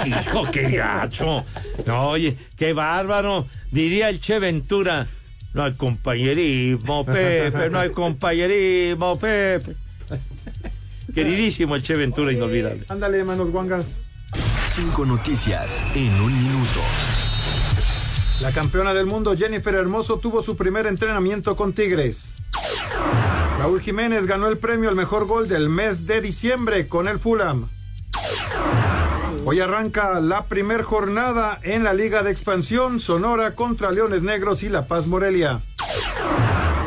[0.06, 1.46] Hijo, qué gacho.
[1.86, 3.48] No, oye, qué bárbaro.
[3.72, 5.08] Diría el Che Ventura.
[5.54, 9.76] No hay compañerismo, Pepe, no hay compañerismo, Pepe.
[11.14, 12.84] Queridísimo el Che Ventura, inolvidable.
[12.88, 13.98] Ándale, manos guangas.
[14.68, 16.80] Cinco noticias en un minuto.
[18.42, 22.36] La campeona del mundo Jennifer Hermoso tuvo su primer entrenamiento con Tigres.
[23.58, 27.68] Raúl Jiménez ganó el premio al mejor gol del mes de diciembre con el Fulham.
[29.52, 34.70] Hoy arranca la primer jornada en la Liga de Expansión Sonora contra Leones Negros y
[34.70, 35.62] La Paz Morelia.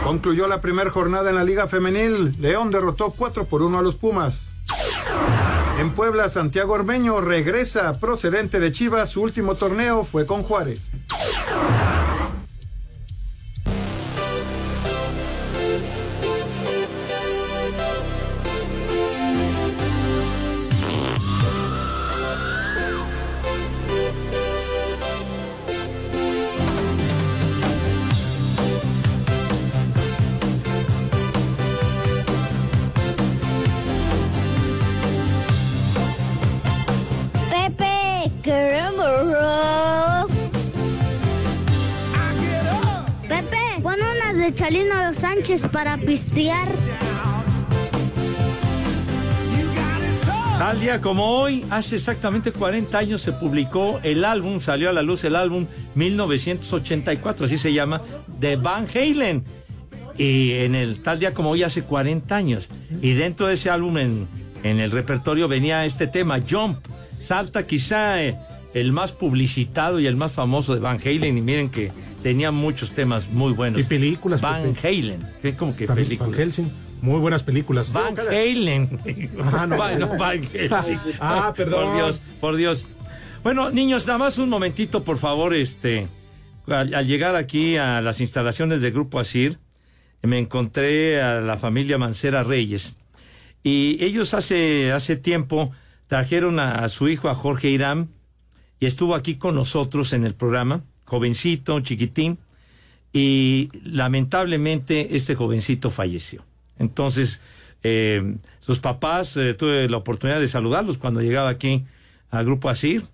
[0.05, 2.41] Concluyó la primera jornada en la Liga Femenil.
[2.41, 4.51] León derrotó 4 por 1 a los Pumas.
[5.81, 9.11] En Puebla, Santiago Ormeño regresa procedente de Chivas.
[9.11, 10.93] Su último torneo fue con Juárez.
[44.37, 46.67] De Chalino Sánchez para pistear.
[50.59, 55.03] Tal día como hoy, hace exactamente 40 años se publicó el álbum, salió a la
[55.03, 55.67] luz el álbum
[55.97, 58.01] 1984, así se llama,
[58.39, 59.45] de Van Halen.
[60.17, 62.69] Y en el tal día como hoy, hace 40 años.
[63.03, 64.29] Y dentro de ese álbum, en,
[64.63, 66.79] en el repertorio, venía este tema, Jump.
[67.27, 68.37] Salta quizá eh,
[68.75, 71.37] el más publicitado y el más famoso de Van Halen.
[71.37, 71.91] Y miren que
[72.23, 73.81] tenía muchos temas muy buenos.
[73.81, 74.41] Y películas.
[74.41, 74.89] Van Pepe.
[74.89, 75.23] Halen.
[75.41, 76.31] ¿Qué, como que También películas?
[76.31, 76.71] Van Helsing.
[77.03, 77.93] Muy buenas películas.
[77.93, 79.01] Van No, Halen.
[79.43, 79.77] Ah, no.
[79.79, 80.99] Van, no, Van Helsing.
[81.21, 81.87] Ah, perdón.
[81.87, 82.87] Por Dios, por Dios.
[83.43, 86.09] Bueno, niños, nada más un momentito, por favor, este.
[86.69, 89.59] Al, al llegar aquí a las instalaciones del Grupo Asir,
[90.23, 92.95] me encontré a la familia Mancera Reyes.
[93.65, 95.73] Y ellos hace, hace tiempo
[96.07, 98.11] trajeron a, a su hijo, a Jorge Irán,
[98.79, 102.39] y estuvo aquí con nosotros en el programa, jovencito, chiquitín,
[103.13, 106.43] y lamentablemente este jovencito falleció.
[106.79, 107.43] Entonces,
[107.83, 111.85] eh, sus papás, eh, tuve la oportunidad de saludarlos cuando llegaba aquí
[112.31, 113.05] al Grupo Asir,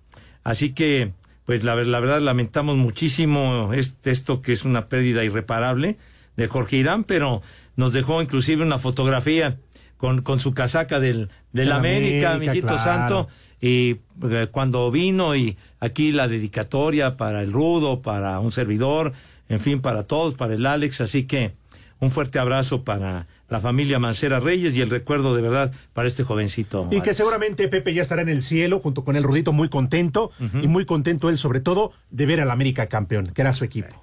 [0.45, 1.11] así que,
[1.45, 5.97] pues la, la verdad lamentamos muchísimo este- esto que es una pérdida irreparable
[6.37, 7.41] de Jorge Irán, pero
[7.75, 9.57] nos dejó inclusive una fotografía
[9.99, 12.83] con, con su casaca del, del América, América, mijito claro.
[12.83, 13.27] santo,
[13.59, 19.11] y eh, cuando vino y aquí la dedicatoria para el Rudo, para un servidor,
[19.49, 21.51] en fin, para todos, para el Alex, así que
[21.99, 26.23] un fuerte abrazo para la familia Mancera Reyes y el recuerdo de verdad para este
[26.23, 26.87] jovencito.
[26.91, 30.31] Y que seguramente Pepe ya estará en el cielo junto con el Rudito muy contento
[30.61, 34.01] y muy contento él sobre todo de ver al América campeón, que era su equipo.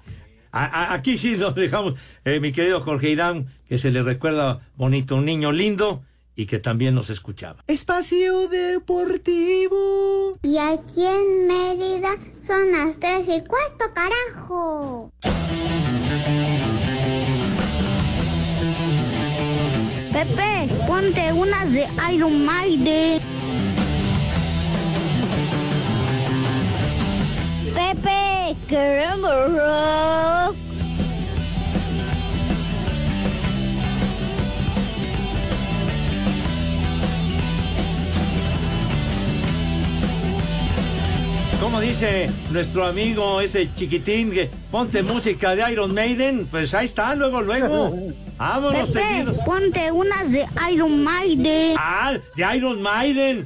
[0.57, 1.93] A- a- aquí sí lo dejamos,
[2.25, 6.03] eh, mi querido Jorge Irán, que se le recuerda bonito, un niño lindo
[6.35, 7.63] y que también nos escuchaba.
[7.67, 10.37] Espacio Deportivo.
[10.43, 12.09] Y aquí en Mérida
[12.41, 15.11] son las tres y cuarto, carajo.
[20.11, 23.19] Pepe, ponte unas de Iron Maiden.
[27.77, 30.55] Pepe, queremos rock.
[41.61, 47.15] Como dice nuestro amigo ese chiquitín que ponte música de Iron Maiden, pues ahí está,
[47.15, 47.95] luego, luego.
[48.37, 51.75] Vámonos, Pepe, ponte unas de Iron Maiden.
[51.77, 53.43] Ah, de Iron Maiden.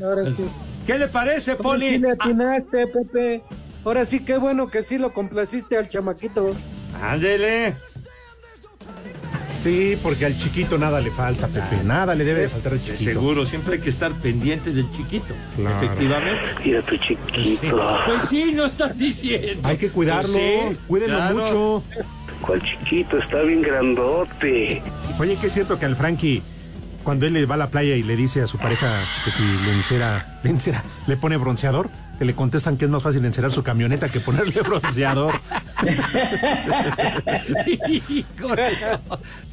[0.86, 1.88] ¿Qué le parece, Ahora Poli?
[1.90, 3.42] sí le Ah, atinaste, Pepe.
[3.84, 6.54] Ahora sí, qué bueno que sí lo complaciste al chamaquito.
[7.02, 7.74] Ándele.
[9.64, 11.84] Sí, porque al chiquito nada le falta, Pepe.
[11.84, 13.04] Nada le debe de faltar al chiquito.
[13.04, 15.36] seguro, siempre hay que estar pendiente del chiquito.
[15.56, 15.76] Claro.
[15.78, 16.42] Efectivamente.
[16.66, 17.80] Mira tu chiquito.
[18.08, 19.68] Pues sí, no están diciendo.
[19.68, 21.36] Hay que cuidarlo, Pues sí, cuídenlo claro.
[21.36, 21.84] mucho.
[22.42, 23.18] ¿Cuál chiquito?
[23.20, 24.82] Está bien grandote.
[25.20, 26.42] Oye, que es cierto que al Frankie,
[27.04, 29.74] cuando él va a la playa y le dice a su pareja que si le
[29.74, 31.90] encera, le encera, le pone bronceador,
[32.20, 35.34] que le contestan que es más fácil encerar su camioneta que ponerle bronceador.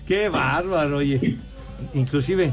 [0.07, 1.36] Qué bárbaro, oye.
[1.94, 2.53] inclusive,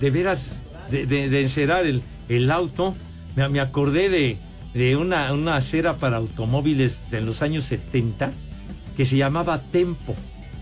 [0.00, 0.56] de veras,
[0.90, 2.94] de, de- de encerar el, el auto,
[3.34, 4.38] me, me acordé de,
[4.74, 8.32] de una, una acera para automóviles en los años 70
[8.96, 10.14] que se llamaba Tempo.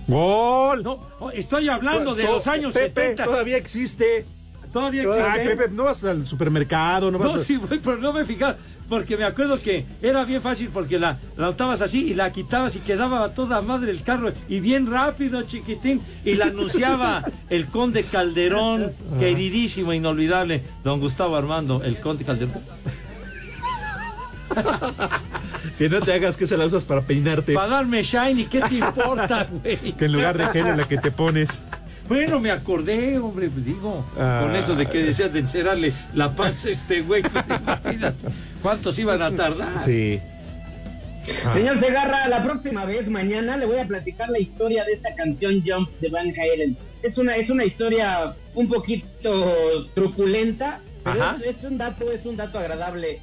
[0.06, 0.82] ¡Gol!
[0.82, 3.24] No, estoy hablando de los años Pepe, 70.
[3.24, 4.26] Todavía existe.
[4.72, 5.22] Todavía existe.
[5.22, 7.44] Ay, Pepe, no vas al supermercado, no vas No, a...
[7.44, 8.56] sí, voy, pero no me fijaba.
[8.88, 12.76] Porque me acuerdo que era bien fácil porque la, la untabas así y la quitabas
[12.76, 16.02] y quedaba a toda madre el carro y bien rápido, chiquitín.
[16.22, 22.52] Y la anunciaba el conde Calderón, queridísimo, inolvidable, don Gustavo Armando, el conde Calderón.
[25.78, 27.52] Que no te hagas que se la usas para peinarte.
[27.54, 29.92] Para darme shiny, ¿qué te importa, güey?
[29.92, 31.62] Que en lugar de gel en la que te pones.
[32.08, 34.40] Bueno, me acordé, hombre, pues digo, Ah.
[34.44, 37.22] con eso de que decías de encerrarle la panza a este güey.
[37.82, 38.28] imagínate,
[38.62, 39.78] ¿Cuántos iban a tardar?
[39.84, 40.20] Sí.
[41.52, 45.62] Señor Segarra, la próxima vez, mañana, le voy a platicar la historia de esta canción
[45.66, 46.76] Jump de Van Halen.
[47.02, 52.58] Es una, es una historia un poquito truculenta, pero es un dato, es un dato
[52.58, 53.22] agradable.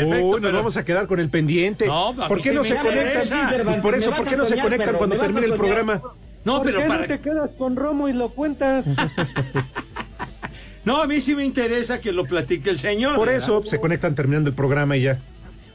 [0.00, 1.86] Perfecto, Uy, nos pero- vamos a quedar con el pendiente.
[1.86, 3.64] No, ¿Por qué no se conectan?
[3.64, 6.00] Pues por eso, ¿por qué no se conectan cuando termine el programa?
[6.44, 8.86] No, ¿Por pero qué para no te quedas con Romo y lo cuentas?
[10.84, 13.16] No, a mí sí me interesa que lo platique el señor.
[13.16, 13.42] Por ¿verdad?
[13.42, 15.18] eso se conectan terminando el programa y ya.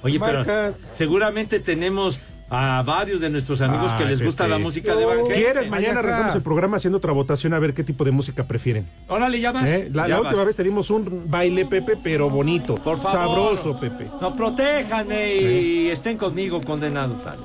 [0.03, 0.43] Oye, Marca.
[0.45, 2.17] pero seguramente tenemos
[2.54, 5.32] a varios de nuestros amigos que les gusta la música de Van Halen.
[5.32, 5.70] ¿Quieres?
[5.70, 8.86] Mañana arrancamos el programa haciendo otra votación a ver qué tipo de música prefieren.
[9.08, 9.66] Órale, ya vas.
[9.66, 9.89] ¿Eh?
[9.93, 10.26] La, ya la vas.
[10.28, 12.76] última vez teníamos un baile, Pepe, pero bonito.
[12.76, 13.12] Por favor.
[13.56, 14.10] Sabroso, Pepe.
[14.20, 17.24] No, protéjanme y estén conmigo, condenados.
[17.24, 17.39] Dale.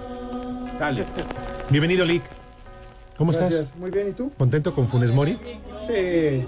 [0.78, 1.04] Dale.
[1.70, 2.24] Bienvenido, Lick.
[3.16, 3.60] ¿Cómo Gracias.
[3.60, 3.78] estás?
[3.78, 4.32] Muy bien, ¿y tú?
[4.36, 5.38] ¿Contento con Funes Mori?
[5.88, 6.44] Sí.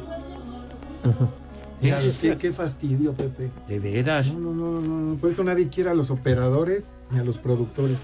[1.81, 3.51] Mira, qué, qué fastidio, Pepe.
[3.69, 4.35] De veras.
[4.35, 5.17] No, no, no, no, no.
[5.17, 7.99] Por eso nadie quiere a los operadores ni a los productores.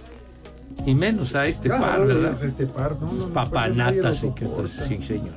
[0.87, 2.33] Y menos a este Ya, par, ¿verdad?
[2.39, 4.87] pues, Este par, no, no, no, Papanatas y que soporta.
[4.87, 5.35] Sí, señor.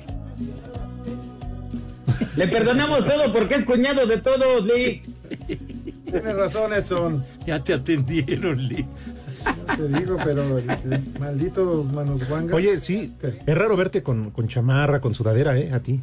[2.35, 5.01] Le perdonamos todo porque es cuñado de todos, Lee.
[6.05, 7.23] Tienes razón, Edson.
[7.45, 8.85] Ya te atendieron, Lee.
[9.67, 10.65] No te digo, pero eh,
[11.19, 12.53] malditos manos guangas.
[12.53, 13.39] Oye, sí, ¿Qué?
[13.45, 15.71] es raro verte con, con chamarra, con sudadera, ¿eh?
[15.73, 16.01] A ti.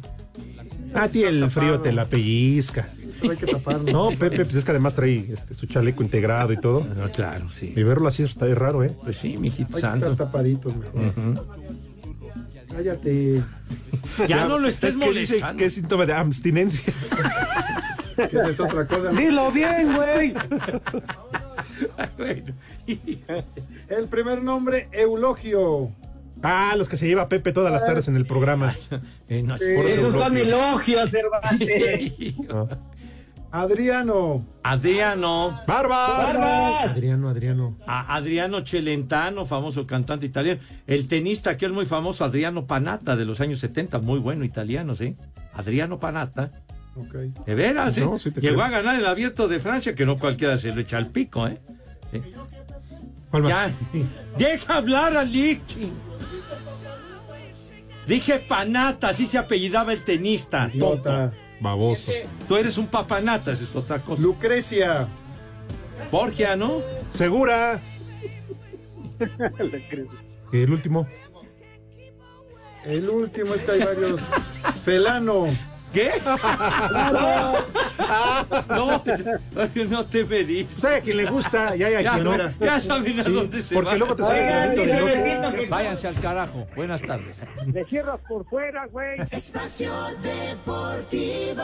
[0.93, 2.87] A ti el frío te la pellizca.
[3.19, 3.91] Pero hay que taparlo.
[3.91, 6.83] No, Pepe, pues es que además trae este, su chaleco integrado y todo.
[6.95, 7.73] No, claro, sí.
[7.75, 8.93] Y verlo así está es raro, ¿eh?
[9.03, 10.15] Pues sí, mijito Hay que estar santo.
[10.15, 11.01] tapaditos mejor.
[11.01, 11.45] Ujú.
[12.75, 13.43] Cállate.
[14.27, 15.57] Ya no lo estés Es que dice molestando.
[15.59, 16.93] que es síntoma de abstinencia.
[18.15, 19.09] Que esa es otra cosa.
[19.11, 20.33] Dilo bien, güey.
[22.17, 22.53] Bueno.
[23.89, 25.91] El primer nombre, Eulogio.
[26.41, 28.73] Ah, los que se lleva Pepe todas las tardes en el programa.
[29.27, 32.13] Eh, no, Eh, por Esos eso- son elogios, Cervantes.
[33.61, 34.45] Adriano.
[34.63, 35.61] Adriano.
[35.65, 36.33] ¡Barbas!
[36.33, 36.83] ¡Barbas!
[36.89, 37.77] Adriano, Adriano.
[37.87, 40.59] A Adriano Celentano, famoso cantante italiano.
[40.87, 45.15] El tenista, aquel muy famoso, Adriano Panatta, de los años 70, muy bueno italiano, ¿sí?
[45.53, 46.51] Adriano Panatta.
[46.97, 47.13] Ok.
[47.45, 48.01] De veras, ¿eh?
[48.01, 48.65] No, sí te Llegó creo.
[48.65, 51.57] a ganar el abierto de Francia, que no cualquiera se lo echa al pico, ¿eh?
[52.11, 52.21] Sí.
[53.31, 53.51] ¿Cuál más?
[53.51, 53.71] Ya,
[54.37, 55.89] deja hablar a Lichi.
[58.05, 60.69] Dije Panata, así se apellidaba el tenista.
[60.77, 61.31] tonto.
[61.59, 62.11] Baboso.
[62.47, 64.21] Tú eres un papanata, eso es otra cosa.
[64.21, 65.07] Lucrecia.
[66.11, 66.81] Borgia, ¿no?
[67.13, 67.79] Segura.
[70.51, 71.07] El último.
[72.85, 74.21] El último, es que hay varios.
[74.83, 75.47] Felano.
[75.95, 76.11] ¿Qué?
[78.69, 79.01] No,
[79.87, 80.77] no te dices.
[80.77, 81.73] ¿Sabe a quien le gusta?
[81.77, 82.37] Ya Ya, quien no.
[82.59, 83.99] ya saben a Sí, dónde se Porque van.
[83.99, 84.73] luego te sale
[85.63, 86.67] el Váyanse al carajo.
[86.75, 87.37] Buenas tardes.
[87.73, 89.19] Le cierras por fuera, güey.
[89.31, 89.91] Espacio
[90.21, 91.63] Deportivo.